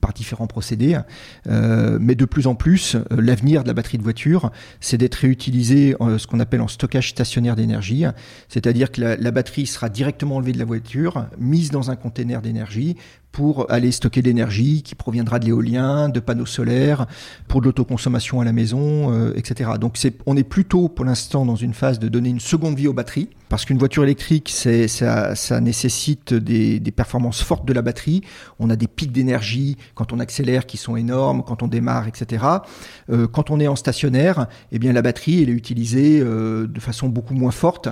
par 0.00 0.12
différents 0.12 0.46
procédés. 0.46 0.98
Euh, 1.48 1.98
mais 2.00 2.14
de 2.14 2.24
plus 2.24 2.46
en 2.46 2.54
plus, 2.54 2.94
euh, 2.94 3.00
l'avenir 3.10 3.62
de 3.62 3.68
la 3.68 3.74
batterie 3.74 3.98
de 3.98 4.02
voiture, 4.02 4.50
c'est 4.80 4.98
d'être 4.98 5.16
réutilisée 5.16 5.94
ce 6.18 6.26
qu'on 6.26 6.40
appelle 6.40 6.60
en 6.60 6.68
stockage 6.68 7.10
stationnaire 7.10 7.56
d'énergie. 7.56 8.04
C'est-à-dire 8.48 8.92
que 8.92 9.00
la, 9.00 9.16
la, 9.16 9.30
batterie 9.30 9.66
sera 9.66 9.88
directement 9.88 10.36
enlevée 10.36 10.52
de 10.52 10.58
la 10.58 10.64
voiture, 10.64 11.26
mise 11.38 11.70
dans 11.70 11.90
un 11.90 11.96
container 11.96 12.42
d'énergie 12.42 12.96
pour 13.32 13.70
aller 13.70 13.92
stocker 13.92 14.22
l'énergie 14.22 14.82
qui 14.82 14.94
proviendra 14.94 15.38
de 15.38 15.46
l'éolien, 15.46 16.08
de 16.08 16.20
panneaux 16.20 16.46
solaires, 16.46 17.06
pour 17.46 17.60
de 17.60 17.66
l'autoconsommation 17.66 18.40
à 18.40 18.44
la 18.44 18.52
maison, 18.52 19.12
euh, 19.12 19.32
etc. 19.36 19.70
Donc 19.80 19.96
c'est, 19.96 20.14
on 20.26 20.36
est 20.36 20.44
plutôt 20.44 20.88
pour 20.88 21.04
l'instant 21.04 21.44
dans 21.44 21.56
une 21.56 21.74
phase 21.74 21.98
de 21.98 22.08
donner 22.08 22.30
une 22.30 22.40
seconde 22.40 22.76
vie 22.76 22.88
aux 22.88 22.92
batteries, 22.92 23.28
parce 23.48 23.64
qu'une 23.64 23.78
voiture 23.78 24.04
électrique, 24.04 24.50
ça, 24.50 25.60
nécessite 25.60 26.34
des, 26.34 26.80
performances 26.94 27.42
fortes 27.42 27.64
de 27.64 27.72
la 27.72 27.80
batterie. 27.80 28.22
On 28.58 28.70
a 28.70 28.76
des 28.76 28.88
pics 28.88 29.12
d'énergie 29.12 29.76
quand 29.94 30.12
on 30.12 30.18
accélère 30.18 30.66
qui 30.66 30.76
sont 30.76 30.96
énormes, 30.96 31.42
quand 31.42 31.62
on 31.62 31.68
démarre, 31.68 32.08
etc. 32.08 32.44
Euh, 33.10 33.26
quand 33.26 33.50
on 33.50 33.60
est 33.60 33.68
en 33.68 33.76
stationnaire, 33.76 34.48
eh 34.72 34.78
bien 34.78 34.92
la 34.92 35.00
batterie 35.00 35.42
elle 35.42 35.50
est 35.50 35.52
utilisée 35.52 36.20
euh, 36.20 36.66
de 36.66 36.80
façon 36.80 37.08
beaucoup 37.08 37.34
moins 37.34 37.50
forte, 37.50 37.88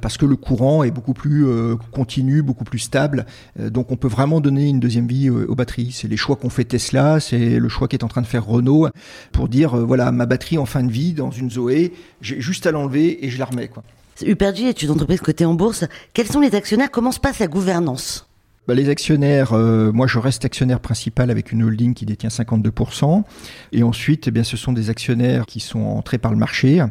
parce 0.00 0.16
que 0.16 0.26
le 0.26 0.36
courant 0.36 0.82
est 0.82 0.90
beaucoup 0.90 1.14
plus 1.14 1.46
continu, 1.92 2.42
beaucoup 2.42 2.64
plus 2.64 2.78
stable. 2.78 3.26
donc 3.58 3.92
on 3.92 3.96
peut 3.96 4.08
vraiment 4.08 4.40
donner 4.40 4.67
une 4.70 4.80
deuxième 4.80 5.06
vie 5.06 5.30
aux 5.30 5.54
batteries. 5.54 5.92
C'est 5.92 6.08
les 6.08 6.16
choix 6.16 6.36
qu'ont 6.36 6.50
fait 6.50 6.64
Tesla, 6.64 7.20
c'est 7.20 7.58
le 7.58 7.68
choix 7.68 7.88
qu'est 7.88 8.04
en 8.04 8.08
train 8.08 8.22
de 8.22 8.26
faire 8.26 8.44
Renault 8.44 8.88
pour 9.32 9.48
dire 9.48 9.76
voilà 9.76 10.12
ma 10.12 10.26
batterie 10.26 10.58
en 10.58 10.66
fin 10.66 10.82
de 10.82 10.90
vie 10.90 11.12
dans 11.12 11.30
une 11.30 11.50
Zoé, 11.50 11.92
j'ai 12.20 12.40
juste 12.40 12.66
à 12.66 12.70
l'enlever 12.70 13.24
et 13.24 13.30
je 13.30 13.38
la 13.38 13.46
remets 13.46 13.68
quoi. 13.68 13.82
Upergy 14.26 14.66
est 14.66 14.82
une 14.82 14.90
entreprise 14.90 15.20
cotée 15.20 15.44
en 15.44 15.54
bourse. 15.54 15.84
Quels 16.12 16.26
sont 16.26 16.40
les 16.40 16.54
actionnaires? 16.54 16.90
Comment 16.90 17.12
se 17.12 17.20
passe 17.20 17.38
la 17.38 17.46
gouvernance? 17.46 18.27
Bah, 18.68 18.74
les 18.74 18.90
actionnaires, 18.90 19.54
euh, 19.54 19.92
moi 19.92 20.06
je 20.06 20.18
reste 20.18 20.44
actionnaire 20.44 20.78
principal 20.80 21.30
avec 21.30 21.52
une 21.52 21.62
holding 21.62 21.94
qui 21.94 22.04
détient 22.04 22.28
52%. 22.28 23.24
Et 23.72 23.82
ensuite, 23.82 24.28
eh 24.28 24.30
bien, 24.30 24.44
ce 24.44 24.58
sont 24.58 24.74
des 24.74 24.90
actionnaires 24.90 25.46
qui 25.46 25.60
sont 25.60 25.80
entrés 25.80 26.18
par 26.18 26.32
le 26.32 26.36
marché. 26.36 26.84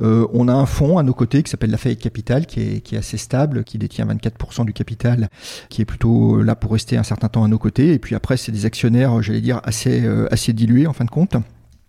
Euh, 0.00 0.26
on 0.32 0.48
a 0.48 0.54
un 0.54 0.64
fonds 0.64 0.96
à 0.96 1.02
nos 1.02 1.12
côtés 1.12 1.42
qui 1.42 1.50
s'appelle 1.50 1.70
Lafayette 1.70 2.00
Capital, 2.00 2.46
qui 2.46 2.60
est, 2.60 2.80
qui 2.80 2.94
est 2.94 2.98
assez 2.98 3.18
stable, 3.18 3.62
qui 3.64 3.76
détient 3.76 4.06
24% 4.06 4.64
du 4.64 4.72
capital, 4.72 5.28
qui 5.68 5.82
est 5.82 5.84
plutôt 5.84 6.42
là 6.42 6.56
pour 6.56 6.72
rester 6.72 6.96
un 6.96 7.02
certain 7.02 7.28
temps 7.28 7.44
à 7.44 7.48
nos 7.48 7.58
côtés. 7.58 7.92
Et 7.92 7.98
puis 7.98 8.14
après, 8.14 8.38
c'est 8.38 8.50
des 8.50 8.64
actionnaires, 8.64 9.20
j'allais 9.22 9.42
dire, 9.42 9.60
euh, 9.86 10.28
assez 10.30 10.52
dilués 10.54 10.86
en 10.86 10.94
fin 10.94 11.04
de 11.04 11.10
compte. 11.10 11.36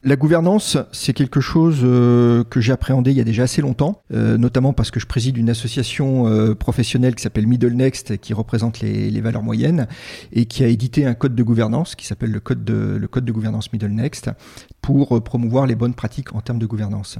La 0.01 0.15
gouvernance, 0.15 0.77
c'est 0.93 1.11
quelque 1.11 1.41
chose 1.41 1.79
euh, 1.83 2.45
que 2.49 2.61
j'ai 2.61 2.71
appréhendé 2.71 3.11
il 3.11 3.17
y 3.17 3.19
a 3.19 3.25
déjà 3.25 3.43
assez 3.43 3.61
longtemps, 3.61 4.01
euh, 4.13 4.37
notamment 4.37 4.71
parce 4.71 4.91
que 4.91 4.99
je 5.01 5.05
préside 5.05 5.35
une 5.35 5.49
association 5.49 6.25
euh, 6.25 6.55
professionnelle 6.55 7.15
qui 7.15 7.21
s'appelle 7.21 7.45
Middle 7.45 7.73
Next, 7.73 8.17
qui 8.17 8.33
représente 8.33 8.79
les, 8.79 9.11
les, 9.11 9.19
valeurs 9.19 9.43
moyennes, 9.43 9.87
et 10.31 10.45
qui 10.45 10.63
a 10.63 10.67
édité 10.67 11.05
un 11.05 11.15
code 11.15 11.35
de 11.35 11.43
gouvernance 11.43 11.95
qui 11.95 12.07
s'appelle 12.07 12.31
le 12.31 12.39
code 12.39 12.63
de 12.63 12.97
le 12.97 13.07
code 13.09 13.25
de 13.25 13.31
gouvernance 13.33 13.73
Middle 13.73 13.89
Next 13.89 14.29
pour 14.81 15.21
promouvoir 15.21 15.67
les 15.67 15.75
bonnes 15.75 15.93
pratiques 15.93 16.33
en 16.33 16.39
termes 16.39 16.59
de 16.59 16.65
gouvernance. 16.65 17.19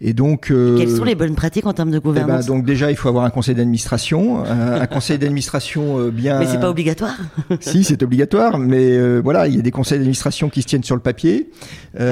Et 0.00 0.12
donc, 0.12 0.46
quelles 0.46 0.96
sont 0.96 1.02
les 1.02 1.16
bonnes 1.16 1.34
pratiques 1.34 1.66
en 1.66 1.72
termes 1.72 1.90
de 1.90 1.96
eh 1.96 2.00
ben, 2.00 2.04
gouvernance? 2.04 2.46
Donc 2.46 2.64
déjà, 2.64 2.92
il 2.92 2.96
faut 2.96 3.08
avoir 3.08 3.24
un 3.24 3.30
conseil 3.30 3.56
d'administration, 3.56 4.44
un 4.44 4.86
conseil 4.86 5.18
d'administration 5.18 6.08
bien. 6.10 6.38
Mais 6.38 6.46
c'est 6.46 6.60
pas 6.60 6.70
obligatoire? 6.70 7.16
si, 7.58 7.82
c'est 7.82 8.00
obligatoire, 8.04 8.60
mais 8.60 9.18
voilà, 9.20 9.48
il 9.48 9.56
y 9.56 9.58
a 9.58 9.62
des 9.62 9.72
conseils 9.72 9.98
d'administration 9.98 10.50
qui 10.50 10.62
se 10.62 10.68
tiennent 10.68 10.84
sur 10.84 10.94
le 10.94 11.02
papier. 11.02 11.50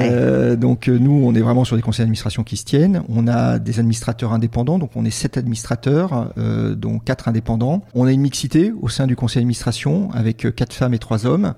donc 0.57 0.87
euh, 0.87 0.97
nous, 0.97 1.23
on 1.23 1.33
est 1.35 1.41
vraiment 1.41 1.65
sur 1.65 1.75
des 1.75 1.81
conseils 1.81 2.03
d'administration 2.03 2.43
qui 2.43 2.57
se 2.57 2.65
tiennent. 2.65 3.03
On 3.09 3.27
a 3.27 3.59
des 3.59 3.79
administrateurs 3.79 4.33
indépendants, 4.33 4.79
donc 4.79 4.91
on 4.95 5.05
est 5.05 5.11
sept 5.11 5.37
administrateurs, 5.37 6.31
euh, 6.37 6.75
dont 6.75 6.99
quatre 6.99 7.27
indépendants. 7.27 7.83
On 7.93 8.05
a 8.05 8.11
une 8.11 8.21
mixité 8.21 8.71
au 8.81 8.89
sein 8.89 9.07
du 9.07 9.15
conseil 9.15 9.41
d'administration 9.41 10.09
avec 10.13 10.45
euh, 10.45 10.51
quatre 10.51 10.73
femmes 10.73 10.93
et 10.93 10.99
trois 10.99 11.25
hommes. 11.25 11.53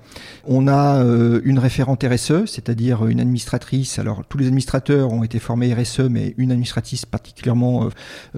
On 0.45 0.67
a 0.67 1.03
une 1.43 1.59
référente 1.59 2.03
RSE, 2.03 2.45
c'est-à-dire 2.45 3.05
une 3.07 3.19
administratrice. 3.19 3.99
Alors 3.99 4.23
tous 4.27 4.37
les 4.37 4.47
administrateurs 4.47 5.11
ont 5.11 5.23
été 5.23 5.39
formés 5.39 5.73
RSE, 5.73 6.01
mais 6.09 6.33
une 6.37 6.51
administratrice 6.51 7.05
particulièrement 7.05 7.89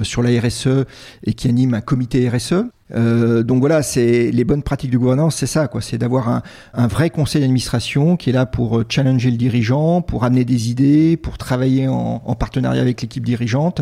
sur 0.01 0.21
la 0.21 0.29
RSE 0.39 0.85
et 1.23 1.33
qui 1.33 1.47
anime 1.47 1.73
un 1.73 1.81
comité 1.81 2.27
RSE. 2.29 2.65
Euh, 2.93 3.43
donc 3.43 3.59
voilà, 3.59 3.81
c'est 3.81 4.31
les 4.31 4.43
bonnes 4.43 4.61
pratiques 4.61 4.91
de 4.91 4.97
gouvernance, 4.97 5.35
c'est 5.35 5.47
ça, 5.47 5.67
quoi. 5.67 5.81
C'est 5.81 5.97
d'avoir 5.97 6.41
un, 6.73 6.87
vrai 6.87 7.09
conseil 7.09 7.41
d'administration 7.41 8.15
qui 8.15 8.29
est 8.29 8.33
là 8.33 8.45
pour 8.45 8.79
euh, 8.79 8.85
challenger 8.87 9.31
le 9.31 9.37
dirigeant, 9.37 10.01
pour 10.01 10.23
amener 10.23 10.45
des 10.45 10.69
idées, 10.69 11.17
pour 11.17 11.37
travailler 11.37 11.87
en, 11.87 12.21
en 12.23 12.35
partenariat 12.35 12.81
avec 12.81 13.01
l'équipe 13.01 13.23
dirigeante. 13.23 13.81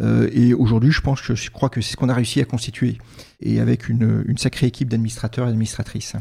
Euh, 0.00 0.28
et 0.32 0.54
aujourd'hui, 0.54 0.92
je 0.92 1.00
pense 1.00 1.20
que 1.20 1.34
je 1.34 1.50
crois 1.50 1.68
que 1.68 1.80
c'est 1.80 1.92
ce 1.92 1.96
qu'on 1.96 2.08
a 2.08 2.14
réussi 2.14 2.40
à 2.40 2.44
constituer 2.44 2.98
et 3.40 3.60
avec 3.60 3.88
une, 3.88 4.24
une 4.26 4.38
sacrée 4.38 4.66
équipe 4.66 4.88
d'administrateurs 4.88 5.46
et 5.46 5.50
d'administratrices. 5.50 6.14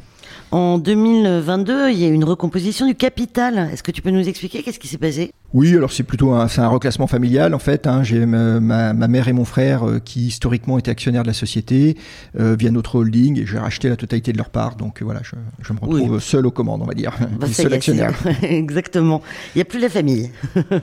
En 0.51 0.77
2022, 0.77 1.91
il 1.91 1.99
y 1.99 2.05
a 2.05 2.07
une 2.07 2.23
recomposition 2.23 2.87
du 2.87 2.95
capital. 2.95 3.69
Est-ce 3.71 3.83
que 3.83 3.91
tu 3.91 4.01
peux 4.01 4.11
nous 4.11 4.27
expliquer 4.27 4.63
qu'est-ce 4.63 4.79
qui 4.79 4.87
s'est 4.87 4.97
passé? 4.97 5.31
Oui, 5.53 5.75
alors 5.75 5.91
c'est 5.91 6.03
plutôt 6.03 6.31
un, 6.31 6.47
un 6.57 6.67
reclassement 6.67 7.07
familial 7.07 7.53
en 7.53 7.59
fait. 7.59 7.87
Hein. 7.87 8.03
J'ai 8.03 8.25
ma, 8.25 8.59
ma, 8.59 8.93
mère 8.93 9.27
et 9.27 9.33
mon 9.33 9.45
frère 9.45 9.87
euh, 9.87 9.99
qui 9.99 10.27
historiquement 10.27 10.77
étaient 10.77 10.91
actionnaires 10.91 11.23
de 11.23 11.27
la 11.27 11.33
société 11.33 11.97
euh, 12.39 12.55
via 12.57 12.69
notre 12.69 12.95
holding 12.95 13.39
et 13.39 13.45
j'ai 13.45 13.57
racheté 13.57 13.89
la 13.89 13.95
totalité 13.95 14.33
de 14.33 14.37
leur 14.37 14.49
part. 14.49 14.75
Donc 14.75 15.01
voilà, 15.01 15.21
je, 15.23 15.35
je 15.61 15.73
me 15.73 15.79
retrouve 15.79 16.19
seul 16.19 16.45
aux 16.45 16.51
commandes, 16.51 16.81
on 16.81 16.85
va 16.85 16.93
dire, 16.93 17.13
bah, 17.39 17.47
seul 17.51 17.73
actionnaire. 17.73 18.13
Exactement. 18.41 19.21
Il 19.55 19.59
n'y 19.59 19.61
a 19.61 19.65
plus 19.65 19.79
la 19.79 19.89
famille. 19.89 20.31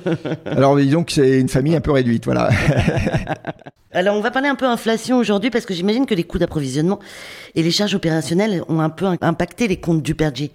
alors 0.47 0.77
disons 0.77 1.05
que 1.05 1.13
c'est 1.13 1.41
une 1.41 1.49
famille 1.49 1.77
un 1.77 1.81
peu 1.81 1.93
réduite, 1.93 2.25
voilà. 2.25 2.49
Alors 3.95 4.17
on 4.17 4.21
va 4.21 4.33
parler 4.33 4.49
un 4.49 4.57
peu 4.57 4.67
inflation 4.67 5.19
aujourd'hui 5.19 5.51
parce 5.51 5.67
que 5.67 5.73
j'imagine 5.73 6.05
que 6.05 6.15
les 6.15 6.25
coûts 6.25 6.39
d'approvisionnement 6.39 6.99
et 7.55 7.63
les 7.63 7.71
charges 7.71 7.95
opérationnelles 7.95 8.63
ont 8.69 8.81
un 8.81 8.91
peu 8.91 9.07
impacté 9.21 9.69
les 9.69 9.77
comptes 9.77 10.03
du 10.03 10.17
PERG. 10.17 10.51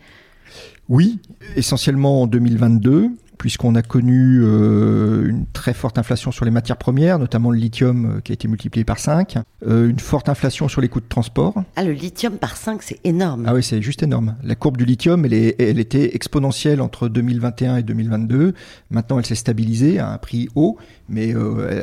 Oui, 0.90 1.20
essentiellement 1.56 2.24
en 2.24 2.28
2022 2.28 3.10
puisqu'on 3.40 3.74
a 3.76 3.82
connu 3.82 4.42
euh, 4.44 5.30
une 5.30 5.46
très 5.54 5.74
forte 5.74 5.98
inflation 5.98 6.32
sur 6.32 6.44
les 6.44 6.52
matières 6.52 6.76
premières, 6.76 7.18
notamment 7.18 7.52
le 7.52 7.58
lithium 7.58 8.18
euh, 8.18 8.20
qui 8.20 8.34
a 8.34 8.36
été 8.36 8.50
multiplié 8.50 8.84
par 8.84 9.00
5, 9.00 9.38
euh, 9.66 9.90
une 9.90 10.00
forte 10.00 10.28
inflation 10.28 10.68
sur 10.68 10.82
les 10.82 10.90
coûts 10.90 11.00
de 11.00 11.08
transport. 11.08 11.56
Ah, 11.78 11.86
le 11.86 11.94
lithium 11.94 12.34
par 12.34 12.58
5, 12.58 12.84
c'est 12.84 13.00
énorme. 13.06 13.46
Ah 13.48 13.54
oui, 13.54 13.64
c'est 13.64 13.82
juste 13.82 14.04
énorme. 14.04 14.36
La 14.44 14.56
courbe 14.56 14.76
du 14.76 14.84
lithium, 14.84 15.24
elle, 15.24 15.34
est, 15.34 15.56
elle 15.58 15.80
était 15.80 16.16
exponentielle 16.16 16.82
entre 16.82 17.08
2021 17.08 17.78
et 17.78 17.84
2022. 17.84 18.54
Maintenant, 18.92 19.20
elle 19.20 19.26
s'est 19.26 19.36
stabilisée 19.36 20.00
à 20.00 20.10
un 20.10 20.18
prix 20.18 20.50
haut, 20.56 20.78
mais 21.08 21.34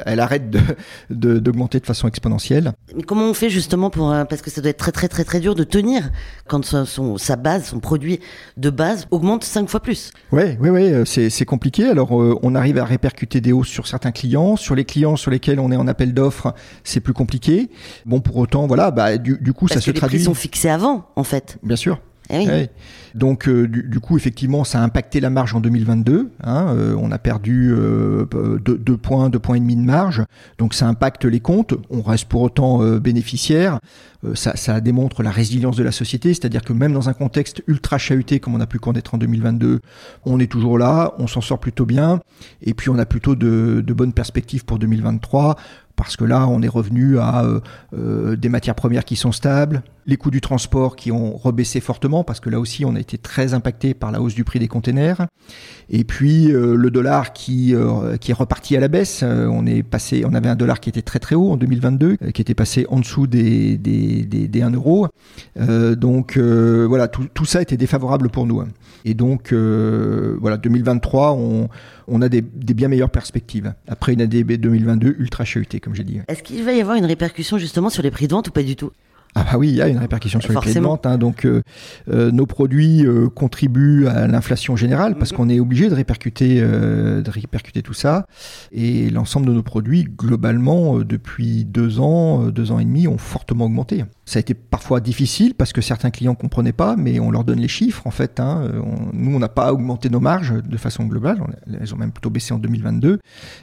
elle 0.04 0.20
arrête 0.20 0.50
d'augmenter 1.10 1.78
de, 1.78 1.82
de, 1.82 1.86
façon 1.86 2.06
exponentielle. 2.06 2.75
Mais 2.94 3.02
comment 3.02 3.24
on 3.24 3.35
fait 3.35 3.50
justement 3.50 3.88
pour... 3.88 4.14
Parce 4.28 4.42
que 4.42 4.50
ça 4.50 4.61
doit 4.61 4.70
être 4.70 4.76
très 4.76 4.92
très 4.92 5.09
très 5.09 5.24
très 5.24 5.40
dur 5.40 5.54
de 5.54 5.64
tenir 5.64 6.11
quand 6.46 6.64
son, 6.64 7.16
sa 7.16 7.37
base, 7.37 7.64
son 7.64 7.81
produit 7.81 8.20
de 8.59 8.68
base 8.68 9.07
augmente 9.11 9.42
5 9.42 9.68
fois 9.68 9.81
plus. 9.81 10.12
Oui, 10.33 10.57
oui, 10.61 10.68
oui, 10.68 10.92
c'est 11.07 11.45
compliqué. 11.46 11.88
Alors, 11.88 12.20
euh, 12.20 12.38
on 12.42 12.54
arrive 12.54 12.78
à 12.78 12.85
répercuter 12.85 13.40
des 13.40 13.52
hausses 13.52 13.68
sur 13.68 13.87
certains 13.87 14.12
clients. 14.12 14.56
Sur 14.56 14.74
les 14.74 14.85
clients 14.85 15.16
sur 15.16 15.30
lesquels 15.30 15.59
on 15.59 15.72
est 15.72 15.76
en 15.76 15.88
appel 15.88 16.12
d'offres, 16.12 16.54
c'est 16.85 17.00
plus 17.00 17.14
compliqué. 17.14 17.70
Bon, 18.04 18.20
pour 18.20 18.37
autant, 18.37 18.66
voilà, 18.66 18.90
bah, 18.90 19.16
du, 19.16 19.38
du 19.40 19.52
coup, 19.52 19.66
Parce 19.66 19.80
ça 19.80 19.90
que 19.90 19.96
se 19.96 19.98
traduit. 19.98 20.18
Les 20.18 20.24
prix 20.24 20.26
sont 20.26 20.35
fixés 20.35 20.68
avant, 20.68 21.06
en 21.16 21.24
fait. 21.24 21.59
Bien 21.62 21.76
sûr. 21.76 21.98
Eh 22.30 22.38
oui. 22.38 22.46
Ouais. 22.46 22.70
Donc 23.14 23.48
euh, 23.48 23.66
du, 23.66 23.82
du, 23.85 24.00
coup 24.00 24.16
effectivement 24.16 24.64
ça 24.64 24.80
a 24.80 24.82
impacté 24.82 25.20
la 25.20 25.30
marge 25.30 25.54
en 25.54 25.61
2022. 25.61 26.32
Hein, 26.42 26.66
euh, 26.70 26.94
on 26.98 27.11
a 27.11 27.18
perdu 27.18 27.72
euh, 27.72 28.26
deux, 28.61 28.76
deux, 28.76 28.96
points, 28.96 29.30
deux 29.30 29.38
points 29.38 29.56
et 29.56 29.61
demi 29.61 29.76
de 29.76 29.82
marge. 29.82 30.22
Donc 30.59 30.74
ça 30.74 30.87
impacte 30.87 31.24
les 31.24 31.40
comptes. 31.40 31.74
On 31.90 32.02
reste 32.02 32.26
pour 32.26 32.42
autant 32.42 32.80
bénéficiaire. 32.98 33.78
Euh, 34.24 34.35
ça, 34.35 34.81
démontre 34.81 35.22
la 35.22 35.31
résilience 35.31 35.76
de 35.76 35.83
la 35.83 35.92
société, 35.92 36.33
c'est-à-dire 36.33 36.62
que 36.62 36.72
même 36.72 36.92
dans 36.92 37.09
un 37.09 37.12
contexte 37.12 37.62
ultra 37.66 37.98
chahuté 37.98 38.40
comme 38.40 38.55
on 38.55 38.61
a 38.61 38.66
pu 38.66 38.79
connaître 38.79 39.14
en 39.14 39.18
2022, 39.18 39.81
on 40.24 40.40
est 40.40 40.50
toujours 40.50 40.79
là, 40.79 41.14
on 41.18 41.26
s'en 41.26 41.40
sort 41.40 41.59
plutôt 41.59 41.87
bien. 41.87 42.20
Et 42.62 42.74
puis 42.74 42.90
on 42.90 42.98
a 42.98 43.07
plutôt 43.07 43.35
de, 43.35 43.83
bonnes 43.87 44.12
perspectives 44.12 44.64
pour 44.64 44.79
2023 44.79 45.57
parce 45.94 46.18
que 46.18 46.24
là, 46.24 46.46
on 46.46 46.61
est 46.61 46.68
revenu 46.68 47.18
à 47.18 47.42
euh, 47.42 47.61
euh, 47.94 48.37
des 48.37 48.50
matières 48.50 48.74
premières 48.74 49.07
qui 49.07 49.16
sont 49.16 49.33
stables, 49.33 49.83
les 50.05 50.18
coûts 50.18 50.31
du 50.31 50.42
transport 50.42 50.94
qui 50.94 51.11
ont 51.11 51.38
rebaissé 51.38 51.81
fortement, 51.81 52.22
parce 52.22 52.38
que 52.38 52.50
là 52.50 52.61
aussi, 52.61 52.85
on 52.85 52.94
a 52.96 53.00
été 53.00 53.16
très 53.16 53.55
impacté 53.55 53.94
par 53.94 54.12
la 54.12 54.20
hausse 54.20 54.35
du 54.35 54.44
prix 54.44 54.59
des 54.59 54.68
containers, 54.68 55.26
et 55.88 56.05
puis 56.05 56.48
le 56.48 56.90
dollar 56.90 57.33
qui 57.33 57.74
qui 58.20 58.31
est 58.31 58.35
reparti 58.35 58.76
à 58.76 58.81
la 58.81 58.88
baisse. 58.88 59.24
On 59.24 59.64
est 59.64 59.83
passé, 59.83 60.24
on 60.26 60.35
avait 60.35 60.50
un 60.50 60.55
dollar 60.55 60.81
qui 60.81 60.90
était 60.90 61.00
très 61.00 61.18
très 61.18 61.35
haut 61.35 61.50
en 61.50 61.57
2022, 61.57 62.16
qui 62.35 62.42
était 62.42 62.55
passé 62.55 62.87
en 62.90 63.00
dessous 63.00 63.26
des 63.26 63.57
des, 63.79 63.79
des, 64.25 64.49
des 64.49 64.62
1 64.62 64.71
euro. 64.71 65.09
donc 65.57 66.38
voilà, 66.38 67.09
tout, 67.09 67.45
ça 67.45 67.62
était 67.62 67.77
défavorable 67.77 68.29
pour 68.29 68.47
nous. 68.47 68.62
Et 69.05 69.14
donc 69.14 69.53
voilà, 69.53 70.57
2023, 70.57 71.33
on 71.33 71.69
on 72.09 72.23
a 72.23 72.29
des, 72.29 72.40
des, 72.40 72.75
bien 72.75 72.88
meilleures 72.88 73.11
perspectives. 73.11 73.75
Après 73.88 74.12
une 74.12 74.21
année 74.21 74.45
2022 74.45 75.16
ultra 75.19 75.45
chahutée, 75.45 75.81
comme 75.81 75.95
j'ai 75.95 76.05
dit. 76.05 76.21
Est-ce 76.29 76.42
qu'il 76.42 76.62
va 76.64 76.73
y 76.73 76.81
avoir 76.81 76.97
une 76.97 77.05
répercussion 77.05 77.59
justement 77.59 77.90
sur 77.90 78.03
les 78.03 78.11
prix 78.11 78.29
de 78.29 78.33
vente 78.33 78.49
ou 78.49 78.53
pas 78.53 78.62
du 78.62 78.77
tout? 78.77 78.92
Ah 79.38 79.44
bah 79.44 79.59
oui, 79.59 79.68
il 79.68 79.75
y 79.75 79.83
a 79.83 79.88
une 79.88 79.99
répercussion 79.99 80.40
sur 80.40 80.51
Forcément. 80.51 80.66
les 80.66 80.72
prix 80.72 80.81
de 80.81 80.87
vente. 80.87 81.07
Hein, 81.07 81.18
donc 81.18 81.44
euh, 81.44 81.62
euh, 82.09 82.31
nos 82.31 82.46
produits 82.46 83.05
euh, 83.05 83.29
contribuent 83.29 84.07
à 84.07 84.27
l'inflation 84.27 84.77
générale 84.77 85.14
parce 85.18 85.33
qu'on 85.33 85.51
est 85.51 85.61
obligé 85.61 85.90
de 85.90 85.94
répercuter, 85.94 86.59
euh, 86.62 87.20
de 87.20 87.31
répercuter 87.31 87.83
tout 87.83 87.92
ça. 87.92 88.27
Et 88.72 89.11
l'ensemble 89.11 89.44
de 89.46 89.53
nos 89.53 89.62
produits, 89.62 90.05
globalement, 90.05 91.01
depuis 91.01 91.66
deux 91.66 92.01
ans, 92.01 92.46
deux 92.46 92.72
ans 92.72 92.79
et 92.79 92.87
demi, 92.87 93.09
ont 93.09 93.18
fortement 93.18 93.66
augmenté. 93.66 94.07
Ça 94.25 94.38
a 94.38 94.40
été 94.40 94.55
parfois 94.55 95.01
difficile 95.01 95.55
parce 95.55 95.75
que 95.75 95.83
certains 95.83 96.11
clients 96.11 96.35
comprenaient 96.35 96.72
pas, 96.72 96.96
mais 96.96 97.20
on 97.20 97.31
leur 97.31 97.44
donne 97.44 97.61
les 97.61 97.68
chiffres 97.68 98.07
en 98.07 98.11
fait. 98.11 98.40
Hein. 98.40 98.70
On, 98.83 99.14
nous, 99.14 99.37
on 99.37 99.38
n'a 99.38 99.51
pas 99.51 99.70
augmenté 99.70 100.09
nos 100.09 100.20
marges 100.20 100.55
de 100.62 100.77
façon 100.79 101.05
globale. 101.05 101.42
Elles 101.79 101.94
ont 101.94 101.99
même 101.99 102.11
plutôt 102.11 102.31
baissé 102.31 102.55
en 102.55 102.59
2022. 102.59 103.18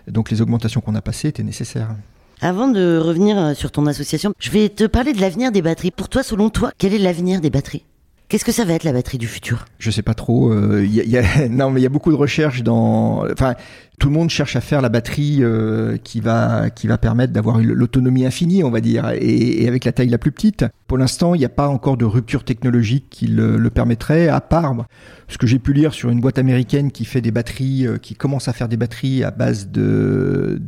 Donc 0.07 0.29
les 0.29 0.39
augmentations 0.43 0.81
qu'on 0.81 0.93
a 0.93 1.01
passées 1.01 1.29
étaient 1.29 1.41
nécessaires. 1.41 1.95
Avant 2.41 2.67
de 2.67 2.97
revenir 2.97 3.37
euh, 3.37 3.53
sur 3.53 3.71
ton 3.71 3.85
association, 3.87 4.33
je 4.39 4.49
vais 4.49 4.69
te 4.69 4.83
parler 4.85 5.13
de 5.13 5.21
l'avenir 5.21 5.51
des 5.51 5.61
batteries. 5.61 5.91
Pour 5.91 6.09
toi, 6.09 6.23
selon 6.23 6.49
toi, 6.49 6.71
quel 6.77 6.93
est 6.93 6.99
l'avenir 6.99 7.41
des 7.41 7.49
batteries? 7.49 7.85
Qu'est-ce 8.29 8.45
que 8.45 8.51
ça 8.51 8.65
va 8.65 8.73
être 8.73 8.83
la 8.83 8.93
batterie 8.93 9.17
du 9.17 9.27
futur? 9.27 9.65
Je 9.77 9.91
sais 9.91 10.01
pas 10.01 10.15
trop. 10.15 10.51
Euh, 10.51 10.85
y 10.85 11.01
a, 11.01 11.03
y 11.03 11.17
a, 11.17 11.47
non, 11.49 11.69
mais 11.69 11.81
il 11.81 11.83
y 11.83 11.85
a 11.85 11.89
beaucoup 11.89 12.11
de 12.11 12.17
recherches 12.17 12.63
dans. 12.63 13.25
Enfin, 13.31 13.53
Tout 13.99 14.07
le 14.09 14.13
monde 14.13 14.29
cherche 14.29 14.55
à 14.55 14.61
faire 14.61 14.81
la 14.81 14.89
batterie 14.89 15.39
euh, 15.41 15.97
qui 15.97 16.19
va 16.19 16.69
qui 16.69 16.87
va 16.87 16.97
permettre 16.97 17.31
d'avoir 17.31 17.59
l'autonomie 17.59 18.25
infinie, 18.25 18.63
on 18.63 18.71
va 18.71 18.81
dire, 18.81 19.11
et, 19.19 19.67
avec 19.67 19.85
la 19.85 19.91
taille 19.91 20.09
la 20.09 20.17
plus 20.17 20.31
petite. 20.31 20.65
Pour 20.87 20.97
l'instant, 20.97 21.35
il 21.35 21.39
n'y 21.39 21.45
a 21.45 21.49
pas 21.49 21.67
encore 21.67 21.97
de 21.97 22.05
rupture 22.05 22.43
technologique 22.43 23.05
qui 23.09 23.27
le, 23.27 23.57
le 23.57 23.69
permettrait, 23.69 24.27
à 24.27 24.41
part 24.41 24.75
ce 25.27 25.37
que 25.37 25.47
j'ai 25.47 25.59
pu 25.59 25.73
lire 25.73 25.93
sur 25.93 26.09
une 26.09 26.21
boîte 26.21 26.37
américaine 26.37 26.91
qui 26.91 27.05
fait 27.05 27.21
des 27.21 27.31
batteries, 27.31 27.87
euh, 27.87 27.97
qui 27.97 28.15
commence 28.15 28.47
à 28.47 28.53
faire 28.53 28.67
des 28.67 28.77
batteries 28.77 29.23
à 29.23 29.31
base 29.31 29.69
de 29.69 30.59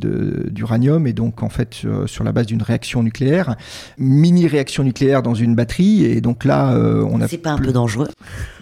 d'uranium 0.50 1.06
et 1.06 1.12
donc 1.12 1.42
en 1.42 1.48
fait 1.48 1.74
sur, 1.74 2.08
sur 2.08 2.24
la 2.24 2.32
base 2.32 2.46
d'une 2.46 2.62
réaction 2.62 3.02
nucléaire, 3.02 3.56
mini 3.98 4.48
réaction 4.48 4.82
nucléaire 4.82 5.22
dans 5.22 5.34
une 5.34 5.54
batterie 5.54 6.04
et 6.04 6.20
donc 6.20 6.44
là 6.44 6.72
euh, 6.72 7.06
on 7.08 7.20
a. 7.20 7.28
C'est 7.28 7.38
pas 7.38 7.52
un 7.52 7.58
peu 7.58 7.72
dangereux? 7.72 8.08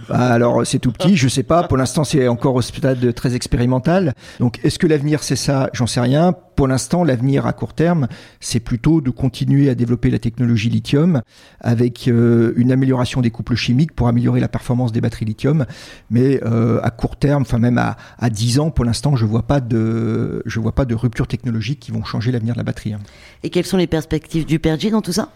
Bah, 0.08 0.18
alors 0.18 0.66
c'est 0.66 0.78
tout 0.78 0.92
petit, 0.92 1.16
je 1.16 1.28
sais 1.28 1.42
pas. 1.42 1.64
Pour 1.64 1.76
l'instant 1.76 2.04
c'est 2.04 2.28
encore 2.28 2.54
au 2.54 2.62
stade 2.62 3.14
très 3.14 3.34
expérimental. 3.34 4.14
Donc 4.40 4.53
est-ce 4.62 4.78
que 4.78 4.86
l'avenir 4.86 5.22
c'est 5.22 5.36
ça? 5.36 5.70
J'en 5.72 5.86
sais 5.86 6.00
rien. 6.00 6.34
Pour 6.56 6.68
l'instant 6.68 7.02
l'avenir 7.02 7.46
à 7.46 7.52
court 7.52 7.74
terme 7.74 8.06
c'est 8.40 8.60
plutôt 8.60 9.00
de 9.00 9.10
continuer 9.10 9.68
à 9.68 9.74
développer 9.74 10.10
la 10.10 10.18
technologie 10.18 10.70
lithium 10.70 11.22
avec 11.60 12.06
euh, 12.08 12.52
une 12.56 12.70
amélioration 12.70 13.20
des 13.20 13.30
couples 13.30 13.56
chimiques 13.56 13.92
pour 13.92 14.08
améliorer 14.08 14.40
la 14.40 14.48
performance 14.48 14.92
des 14.92 15.00
batteries 15.00 15.24
lithium. 15.24 15.66
Mais 16.10 16.40
euh, 16.44 16.80
à 16.82 16.90
court 16.90 17.16
terme, 17.16 17.42
enfin 17.42 17.58
même 17.58 17.78
à, 17.78 17.96
à 18.18 18.30
10 18.30 18.60
ans, 18.60 18.70
pour 18.70 18.84
l'instant 18.84 19.16
je 19.16 19.26
vois 19.26 19.42
pas 19.42 19.60
de 19.60 20.42
vois 20.56 20.74
pas 20.74 20.84
de 20.84 20.94
rupture 20.94 21.26
technologique 21.26 21.80
qui 21.80 21.90
vont 21.90 22.04
changer 22.04 22.32
l'avenir 22.32 22.54
de 22.54 22.58
la 22.58 22.64
batterie. 22.64 22.94
Hein. 22.94 23.00
Et 23.42 23.50
quelles 23.50 23.66
sont 23.66 23.76
les 23.76 23.86
perspectives 23.86 24.46
du 24.46 24.58
Pergy 24.58 24.90
dans 24.90 25.02
tout 25.02 25.12
ça? 25.12 25.30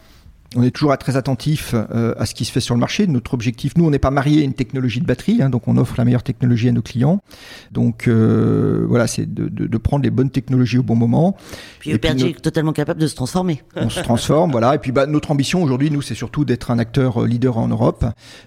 On 0.57 0.63
est 0.63 0.71
toujours 0.71 0.97
très 0.97 1.17
attentif 1.17 1.75
euh, 1.75 2.15
à 2.17 2.25
ce 2.25 2.35
qui 2.35 2.45
se 2.45 2.53
fait 2.53 2.61
sur 2.61 2.75
le 2.75 2.81
marché. 2.81 3.07
Notre 3.07 3.35
objectif, 3.35 3.77
nous, 3.77 3.85
on 3.85 3.91
n'est 3.91 3.99
pas 3.99 4.11
marié 4.11 4.41
à 4.41 4.45
une 4.45 4.55
technologie 4.55 5.01
de 5.01 5.07
batterie, 5.07 5.43
hein, 5.43 5.51
donc 5.51 5.69
on 5.69 5.77
offre 5.77 5.95
la 5.99 6.05
meilleure 6.05 6.23
technologie 6.23 6.69
à 6.69 6.73
nos 6.73 6.81
clients. 6.81 7.21
Donc 7.71 8.09
euh, 8.09 8.87
voilà, 8.89 9.07
c'est 9.07 9.33
de, 9.33 9.49
de, 9.49 9.67
de, 9.67 9.79
prendre 9.79 10.05
les 10.05 10.11
bonnes 10.11 10.31
technologies 10.31 10.79
au 10.79 10.83
bon 10.83 10.97
moment. 10.97 11.37
Puis 11.81 11.93
le 11.93 11.97
est 11.97 12.41
totalement 12.41 12.73
capable 12.73 13.01
de 13.01 13.07
se 13.07 13.15
transformer. 13.15 13.63
On 13.77 13.91
se 13.91 14.01
transforme, 14.01 14.51
voilà. 14.53 14.75
Et 14.75 14.79
puis 14.79 14.93
bah, 14.93 15.07
notre 15.07 15.31
ambition 15.31 15.63
aujourd'hui, 15.63 15.91
nous, 15.91 16.03
c'est 16.03 16.15
surtout 16.15 16.45
d'être 16.45 16.71
un 16.71 16.79
acteur 16.79 17.23
euh, 17.23 17.27
leader 17.27 17.59
en 17.59 17.69
Europe. 17.69 18.05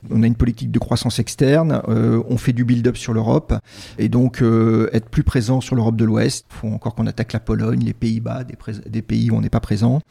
On 0.10 0.24
a 0.24 0.28
une 0.28 0.36
politique 0.36 0.72
de 0.72 0.80
croissance 0.80 1.20
externe, 1.20 1.82
euh, 1.88 2.24
on 2.30 2.38
fait 2.38 2.54
du 2.54 2.66
build-up 2.66 2.98
sur 2.98 3.14
l'Europe, 3.14 3.54
et 4.00 4.10
donc 4.10 4.42
euh, 4.42 4.90
être 4.94 5.10
plus 5.10 5.24
présent 5.24 5.62
sur 5.62 5.76
l'Europe 5.76 5.96
de 5.96 6.06
l'Ouest. 6.06 6.46
Il 6.50 6.56
faut 6.56 6.68
encore 6.68 6.96
qu'on 6.96 7.08
attaque 7.08 7.34
la 7.34 7.40
Pologne, 7.40 7.82
les 7.86 7.94
Pays-Bas, 7.94 8.44
des, 8.44 8.56
des, 8.90 9.02
pays 9.02 9.30
où 9.30 9.36
on 9.36 9.42
n'est 9.42 9.50
pas 9.50 9.60
présent, 9.60 10.02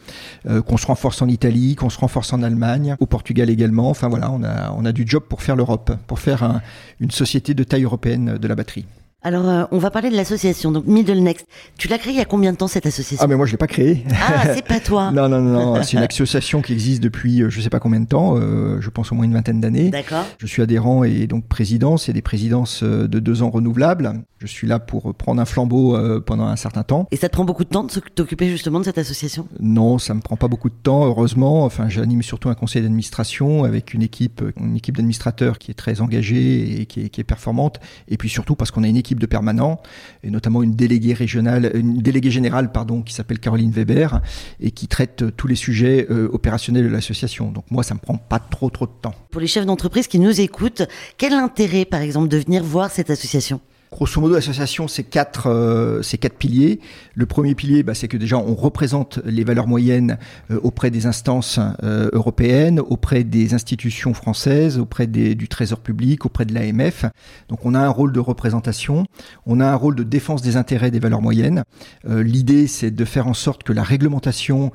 qu'on 0.67 0.77
se 0.77 0.87
renforce 0.87 1.23
en 1.23 1.29
Italie 1.29 1.77
qu'on 1.81 1.91
se 1.91 1.99
renforce 1.99 2.33
en 2.33 2.43
Allemagne, 2.43 2.95
au 3.01 3.07
Portugal 3.07 3.49
également. 3.51 3.91
Enfin 3.91 4.09
voilà, 4.09 4.31
on 4.31 4.43
a, 4.45 4.73
on 4.77 4.85
a 4.85 4.93
du 4.93 5.05
job 5.07 5.25
pour 5.29 5.43
faire 5.43 5.57
l'Europe, 5.57 5.93
pour 6.07 6.19
faire 6.19 6.61
une 7.01 7.11
société 7.11 7.55
de 7.55 7.65
taille 7.65 7.85
européenne 7.85 8.37
de 8.39 8.49
la 8.49 8.55
batterie. 8.55 8.87
Alors, 9.23 9.49
euh, 9.49 9.65
on 9.71 9.79
va 9.79 9.91
parler 9.91 10.09
de 10.09 10.17
l'association, 10.17 10.73
donc 10.73 10.87
Middle 10.87 11.19
Next. 11.19 11.47
Tu 11.77 11.89
l'as 11.89 11.99
créée 11.99 12.15
il 12.15 12.19
y 12.19 12.23
a 12.23 12.25
combien 12.25 12.53
de 12.53 12.57
temps 12.57 12.69
cette 12.69 12.87
association? 12.87 13.23
Ah, 13.23 13.27
mais 13.27 13.37
moi 13.37 13.45
je 13.45 13.53
l'ai 13.53 13.59
pas 13.59 13.67
créée. 13.67 14.05
Ah, 14.13 14.55
c'est 14.55 14.67
pas 14.67 14.81
toi. 14.81 15.11
non, 15.13 15.29
non, 15.29 15.41
non, 15.41 15.75
non. 15.75 15.83
c'est 15.83 15.99
une 15.99 16.03
association 16.11 16.63
qui 16.63 16.73
existe 16.73 17.03
depuis 17.03 17.43
euh, 17.43 17.51
je 17.51 17.61
sais 17.61 17.69
pas 17.69 17.81
combien 17.81 18.01
de 18.01 18.07
temps, 18.07 18.37
euh, 18.37 18.81
je 18.81 18.89
pense 18.89 19.13
au 19.13 19.15
moins 19.15 19.27
une 19.27 19.35
vingtaine 19.35 19.61
d'années. 19.61 19.91
D'accord. 19.91 20.25
Je 20.39 20.47
suis 20.47 20.63
adhérent 20.63 21.05
et 21.05 21.27
donc 21.27 21.47
président. 21.47 21.99
C'est 21.99 22.15
des 22.15 22.23
présidences 22.23 22.83
de 22.83 23.19
deux 23.19 23.43
ans 23.43 23.51
renouvelables. 23.51 24.15
Je 24.39 24.47
suis 24.47 24.67
là 24.67 24.79
pour 24.79 25.15
prendre 25.15 25.43
un 25.43 25.45
flambeau 25.45 25.99
pendant 26.23 26.47
un 26.47 26.57
certain 26.57 26.83
temps. 26.83 27.07
Et 27.11 27.17
ça 27.17 27.29
te 27.29 27.35
prend 27.35 27.45
beaucoup 27.45 27.65
de 27.65 27.69
temps 27.69 27.85
de 27.85 27.91
t'occuper 28.15 28.49
justement 28.49 28.81
de 28.81 28.85
cette 28.85 28.97
association? 28.97 29.47
Non, 29.61 29.99
ça 29.99 30.15
me 30.15 30.21
prend 30.21 30.37
pas 30.37 30.49
beaucoup 30.49 30.71
de 30.71 30.75
temps, 30.83 31.05
heureusement. 31.05 31.65
Enfin, 31.65 31.91
j'anime 31.91 32.23
surtout 32.23 32.49
un 32.49 32.55
conseil 32.55 32.81
d'administration 32.81 33.65
avec 33.65 33.93
une 33.93 34.03
équipe, 34.03 34.43
une 34.57 34.77
équipe 34.77 34.97
d'administrateurs 34.97 35.59
qui 35.59 35.71
est 35.71 35.75
très 35.75 36.01
engagée 36.01 36.81
et 36.81 36.87
qui 36.87 37.03
est, 37.03 37.09
qui 37.11 37.21
est 37.21 37.25
performante. 37.25 37.81
Et 38.09 38.17
puis 38.17 38.31
surtout 38.31 38.55
parce 38.55 38.71
qu'on 38.71 38.83
a 38.83 38.89
une 38.89 38.97
équipe 38.97 39.10
de 39.19 39.27
permanents 39.27 39.81
et 40.23 40.31
notamment 40.31 40.63
une 40.63 40.75
déléguée 40.75 41.15
régionale, 41.15 41.71
une 41.75 41.99
déléguée 41.99 42.31
générale 42.31 42.73
pardon, 42.73 43.03
qui 43.03 43.15
s'appelle 43.15 43.39
Caroline 43.39 43.71
Weber 43.71 44.21
et 44.61 44.71
qui 44.71 44.87
traite 44.87 45.25
tous 45.37 45.47
les 45.47 45.55
sujets 45.55 46.07
euh, 46.11 46.29
opérationnels 46.33 46.85
de 46.85 46.89
l'association. 46.89 47.51
Donc 47.51 47.65
moi, 47.71 47.83
ça 47.83 47.95
me 47.95 48.01
prend 48.01 48.17
pas 48.17 48.39
trop 48.39 48.71
trop 48.71 48.87
de 48.87 48.93
temps. 49.03 49.15
Pour 49.31 49.41
les 49.41 49.47
chefs 49.47 49.67
d'entreprise 49.67 50.07
qui 50.07 50.19
nous 50.19 50.41
écoutent, 50.41 50.83
quel 51.17 51.33
intérêt, 51.33 51.85
par 51.85 52.01
exemple, 52.01 52.29
de 52.29 52.39
venir 52.39 52.63
voir 52.63 52.91
cette 52.91 53.11
association? 53.11 53.61
Grosso 53.93 54.21
modo, 54.21 54.37
l'association, 54.37 54.87
c'est 54.87 55.03
quatre, 55.03 55.49
euh, 55.49 56.01
quatre 56.21 56.37
piliers. 56.37 56.79
Le 57.15 57.27
premier 57.27 57.57
pilier, 57.57 57.83
bah, 57.83 57.93
c'est 57.93 58.07
que 58.07 58.17
déjà, 58.17 58.37
on 58.39 58.55
représente 58.55 59.19
les 59.25 59.43
valeurs 59.43 59.67
moyennes 59.67 60.17
euh, 60.53 60.61
auprès 60.63 60.93
des 60.93 61.07
instances 61.07 61.59
euh, 61.83 62.09
européennes, 62.13 62.79
auprès 62.79 63.25
des 63.25 63.53
institutions 63.53 64.15
françaises, 64.15 64.79
auprès 64.79 65.09
des, 65.09 65.35
du 65.35 65.49
Trésor 65.49 65.81
public, 65.81 66.25
auprès 66.25 66.45
de 66.45 66.55
l'AMF. 66.55 67.05
Donc, 67.49 67.67
on 67.67 67.75
a 67.75 67.81
un 67.81 67.89
rôle 67.89 68.13
de 68.13 68.21
représentation. 68.21 69.07
On 69.45 69.59
a 69.59 69.67
un 69.67 69.75
rôle 69.75 69.97
de 69.97 70.05
défense 70.05 70.41
des 70.41 70.57
intérêts 70.57 70.93
des 70.93 71.01
valeurs 71.01 71.21
moyennes. 71.21 71.65
L'idée, 72.09 72.69
c'est 72.69 72.93
de 72.93 73.05
faire 73.05 73.27
en 73.27 73.35
sorte 73.35 73.65
que 73.65 73.73
la 73.73 73.83
réglementation 73.83 74.71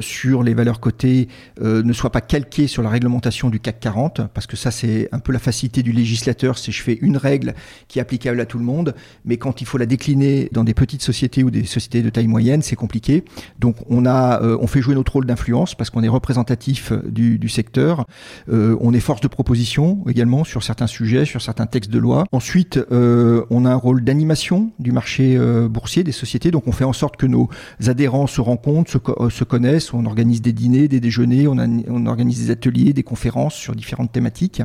sur 0.00 0.42
les 0.42 0.54
valeurs 0.54 0.80
cotées 0.80 1.28
ne 1.60 1.92
soit 1.92 2.10
pas 2.10 2.20
calquée 2.20 2.66
sur 2.66 2.82
la 2.82 2.90
réglementation 2.90 3.48
du 3.48 3.60
CAC 3.60 3.80
40, 3.80 4.22
parce 4.34 4.46
que 4.46 4.56
ça, 4.56 4.70
c'est 4.70 5.08
un 5.12 5.18
peu 5.18 5.32
la 5.32 5.38
facilité 5.38 5.82
du 5.82 5.92
législateur. 5.92 6.58
C'est 6.58 6.72
je 6.72 6.82
fais 6.82 6.98
une 7.00 7.16
règle 7.16 7.54
qui 7.88 7.98
est 7.98 8.02
applicable 8.02 8.39
à 8.40 8.46
tout 8.46 8.58
le 8.58 8.64
monde, 8.64 8.94
mais 9.24 9.36
quand 9.36 9.60
il 9.60 9.66
faut 9.66 9.78
la 9.78 9.86
décliner 9.86 10.48
dans 10.52 10.64
des 10.64 10.74
petites 10.74 11.02
sociétés 11.02 11.42
ou 11.42 11.50
des 11.50 11.64
sociétés 11.64 12.02
de 12.02 12.10
taille 12.10 12.26
moyenne, 12.26 12.62
c'est 12.62 12.76
compliqué. 12.76 13.24
Donc 13.58 13.76
on 13.88 14.06
a, 14.06 14.42
euh, 14.42 14.56
on 14.60 14.66
fait 14.66 14.80
jouer 14.80 14.94
notre 14.94 15.12
rôle 15.12 15.26
d'influence 15.26 15.74
parce 15.74 15.90
qu'on 15.90 16.02
est 16.02 16.08
représentatif 16.08 16.92
euh, 16.92 17.02
du, 17.06 17.48
secteur. 17.48 18.06
Euh, 18.52 18.76
on 18.80 18.94
est 18.94 19.00
force 19.00 19.20
de 19.20 19.28
proposition 19.28 20.04
également 20.08 20.44
sur 20.44 20.62
certains 20.62 20.86
sujets, 20.86 21.24
sur 21.24 21.42
certains 21.42 21.66
textes 21.66 21.90
de 21.90 21.98
loi. 21.98 22.24
Ensuite, 22.32 22.78
on 22.90 23.64
a 23.64 23.70
un 23.70 23.76
rôle 23.76 24.04
d'animation 24.04 24.70
du 24.78 24.92
marché 24.92 25.38
boursier 25.68 26.04
des 26.04 26.12
sociétés. 26.12 26.50
Donc 26.50 26.68
on 26.68 26.72
fait 26.72 26.84
en 26.84 26.92
sorte 26.92 27.16
que 27.16 27.26
nos 27.26 27.48
adhérents 27.86 28.26
se 28.26 28.40
rencontrent, 28.40 28.90
se, 28.90 28.98
se 29.30 29.44
connaissent. 29.44 29.92
On 29.92 30.06
organise 30.06 30.42
des 30.42 30.52
dîners, 30.52 30.86
des 30.86 31.00
déjeuners, 31.00 31.48
on, 31.48 32.06
organise 32.06 32.46
des 32.46 32.50
ateliers, 32.50 32.92
des 32.92 33.02
conférences 33.02 33.54
sur 33.54 33.74
différentes 33.74 34.12
thématiques. 34.12 34.62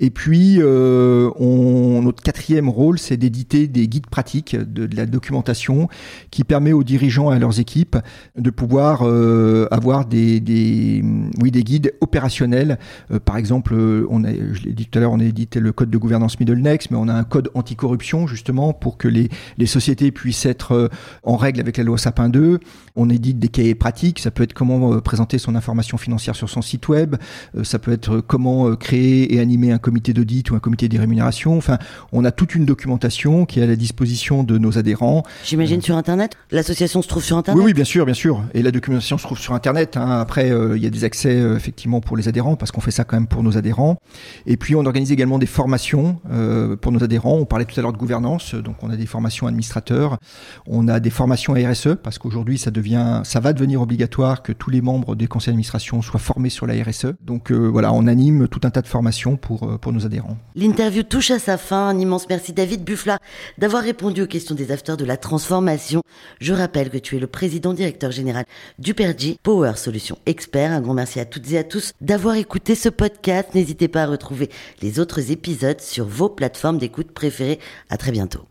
Et 0.00 0.10
puis, 0.10 0.58
notre 0.58 2.22
quatrième 2.22 2.68
rôle, 2.68 2.91
c'est 2.98 3.16
d'éditer 3.16 3.66
des 3.66 3.88
guides 3.88 4.06
pratiques, 4.06 4.56
de, 4.56 4.88
la 4.94 5.06
documentation, 5.06 5.88
qui 6.30 6.44
permet 6.44 6.72
aux 6.72 6.84
dirigeants 6.84 7.32
et 7.32 7.36
à 7.36 7.38
leurs 7.38 7.60
équipes 7.60 7.96
de 8.36 8.50
pouvoir 8.50 9.02
euh, 9.02 9.66
avoir 9.70 10.06
des, 10.06 10.40
des, 10.40 11.04
oui, 11.40 11.50
des 11.50 11.64
guides 11.64 11.94
opérationnels. 12.00 12.78
Euh, 13.10 13.18
par 13.18 13.36
exemple, 13.36 13.74
on 14.10 14.24
a, 14.24 14.32
je 14.32 14.62
l'ai 14.62 14.72
dit 14.72 14.86
tout 14.86 14.98
à 14.98 15.02
l'heure, 15.02 15.12
on 15.12 15.20
a 15.20 15.24
édité 15.24 15.60
le 15.60 15.72
code 15.72 15.90
de 15.90 15.98
gouvernance 15.98 16.38
Middle 16.40 16.58
Next, 16.58 16.90
mais 16.90 16.96
on 16.96 17.08
a 17.08 17.14
un 17.14 17.24
code 17.24 17.50
anticorruption 17.54 18.26
justement 18.26 18.72
pour 18.72 18.98
que 18.98 19.08
les, 19.08 19.28
les 19.58 19.66
sociétés 19.66 20.10
puissent 20.10 20.46
être 20.46 20.72
euh, 20.72 20.88
en 21.22 21.36
règle 21.36 21.60
avec 21.60 21.76
la 21.76 21.84
loi 21.84 21.98
Sapin 21.98 22.28
2. 22.28 22.60
On 22.96 23.10
édite 23.10 23.38
des 23.38 23.48
cahiers 23.48 23.74
pratiques. 23.74 24.18
Ça 24.18 24.30
peut 24.30 24.42
être 24.42 24.52
comment 24.52 24.94
euh, 24.94 25.00
présenter 25.00 25.38
son 25.38 25.54
information 25.54 25.98
financière 25.98 26.36
sur 26.36 26.48
son 26.48 26.62
site 26.62 26.88
web. 26.88 27.16
ça 27.62 27.78
peut 27.78 27.92
être 27.92 28.20
comment 28.20 28.74
créer 28.76 29.34
et 29.34 29.40
animer 29.40 29.72
un 29.72 29.78
comité 29.78 30.12
d'audit 30.12 30.50
ou 30.50 30.54
un 30.54 30.60
comité 30.60 30.88
des 30.88 30.98
rémunérations. 30.98 31.56
Enfin, 31.56 31.78
on 32.12 32.24
a 32.24 32.30
toute 32.30 32.54
une 32.54 32.64
documentation 32.64 32.81
qui 33.46 33.60
est 33.60 33.62
à 33.62 33.66
la 33.66 33.76
disposition 33.76 34.42
de 34.42 34.58
nos 34.58 34.78
adhérents. 34.78 35.22
J'imagine 35.44 35.78
euh, 35.78 35.82
sur 35.82 35.96
Internet? 35.96 36.36
L'association 36.50 37.02
se 37.02 37.08
trouve 37.08 37.24
sur 37.24 37.36
Internet? 37.36 37.58
Oui, 37.58 37.66
oui, 37.66 37.74
bien 37.74 37.84
sûr, 37.84 38.04
bien 38.04 38.14
sûr. 38.14 38.42
Et 38.54 38.62
la 38.62 38.70
documentation 38.70 39.18
se 39.18 39.22
trouve 39.22 39.38
sur 39.38 39.54
Internet. 39.54 39.96
Hein. 39.96 40.20
Après, 40.20 40.50
euh, 40.50 40.76
il 40.76 40.82
y 40.82 40.86
a 40.86 40.90
des 40.90 41.04
accès 41.04 41.36
euh, 41.36 41.56
effectivement 41.56 42.00
pour 42.00 42.16
les 42.16 42.28
adhérents 42.28 42.56
parce 42.56 42.72
qu'on 42.72 42.80
fait 42.80 42.90
ça 42.90 43.04
quand 43.04 43.16
même 43.16 43.26
pour 43.26 43.42
nos 43.42 43.56
adhérents. 43.56 43.96
Et 44.46 44.56
puis, 44.56 44.74
on 44.74 44.84
organise 44.84 45.12
également 45.12 45.38
des 45.38 45.46
formations 45.46 46.20
pour 46.80 46.92
nos 46.92 47.02
adhérents. 47.02 47.36
On 47.36 47.44
parlait 47.44 47.64
tout 47.64 47.78
à 47.78 47.82
l'heure 47.82 47.92
de 47.92 47.98
gouvernance, 47.98 48.54
donc 48.54 48.76
on 48.82 48.90
a 48.90 48.96
des 48.96 49.06
formations 49.06 49.46
administrateurs. 49.46 50.18
On 50.66 50.88
a 50.88 51.00
des 51.00 51.10
formations 51.10 51.54
RSE 51.54 51.96
parce 52.02 52.18
qu'aujourd'hui, 52.18 52.58
ça 52.58 52.70
devient, 52.70 53.20
ça 53.24 53.40
va 53.40 53.52
devenir 53.52 53.80
obligatoire 53.80 54.42
que 54.42 54.52
tous 54.52 54.70
les 54.70 54.80
membres 54.80 55.14
des 55.14 55.26
conseils 55.26 55.52
d'administration 55.52 56.02
soient 56.02 56.20
formés 56.20 56.50
sur 56.50 56.66
la 56.66 56.74
RSE. 56.82 57.14
Donc 57.24 57.52
voilà, 57.52 57.92
on 57.92 58.06
anime 58.06 58.48
tout 58.48 58.60
un 58.64 58.70
tas 58.70 58.82
de 58.82 58.86
formations 58.86 59.36
pour 59.36 59.78
pour 59.80 59.92
nos 59.92 60.06
adhérents. 60.06 60.36
L'interview 60.54 61.02
touche 61.02 61.30
à 61.30 61.38
sa 61.38 61.56
fin. 61.56 61.88
Un 61.88 61.98
immense 61.98 62.26
merci 62.28 62.52
David 62.52 62.71
Buffla 62.80 63.18
d'avoir 63.58 63.82
répondu 63.82 64.22
aux 64.22 64.26
questions 64.26 64.54
des 64.54 64.72
acteurs 64.72 64.96
de 64.96 65.04
la 65.04 65.16
transformation. 65.16 66.02
Je 66.40 66.54
rappelle 66.54 66.90
que 66.90 66.98
tu 66.98 67.16
es 67.16 67.20
le 67.20 67.26
président 67.26 67.74
directeur 67.74 68.10
général 68.10 68.44
du 68.78 68.94
PERGI 68.94 69.38
Power 69.42 69.72
Solutions 69.76 70.18
Expert. 70.26 70.72
Un 70.72 70.80
grand 70.80 70.94
merci 70.94 71.20
à 71.20 71.24
toutes 71.24 71.50
et 71.52 71.58
à 71.58 71.64
tous 71.64 71.92
d'avoir 72.00 72.36
écouté 72.36 72.74
ce 72.74 72.88
podcast. 72.88 73.50
N'hésitez 73.54 73.88
pas 73.88 74.04
à 74.04 74.06
retrouver 74.06 74.50
les 74.80 75.00
autres 75.00 75.30
épisodes 75.30 75.80
sur 75.80 76.06
vos 76.06 76.28
plateformes 76.28 76.78
d'écoute 76.78 77.12
préférées. 77.12 77.58
À 77.90 77.96
très 77.96 78.12
bientôt. 78.12 78.46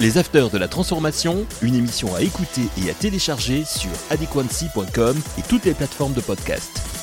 Les 0.00 0.16
Afters 0.16 0.50
de 0.50 0.58
la 0.58 0.68
Transformation, 0.68 1.44
une 1.60 1.74
émission 1.74 2.14
à 2.14 2.22
écouter 2.22 2.62
et 2.80 2.88
à 2.88 2.94
télécharger 2.94 3.64
sur 3.64 3.90
adequancy.com 4.10 5.16
et 5.38 5.42
toutes 5.42 5.64
les 5.64 5.74
plateformes 5.74 6.12
de 6.12 6.20
podcast. 6.20 6.97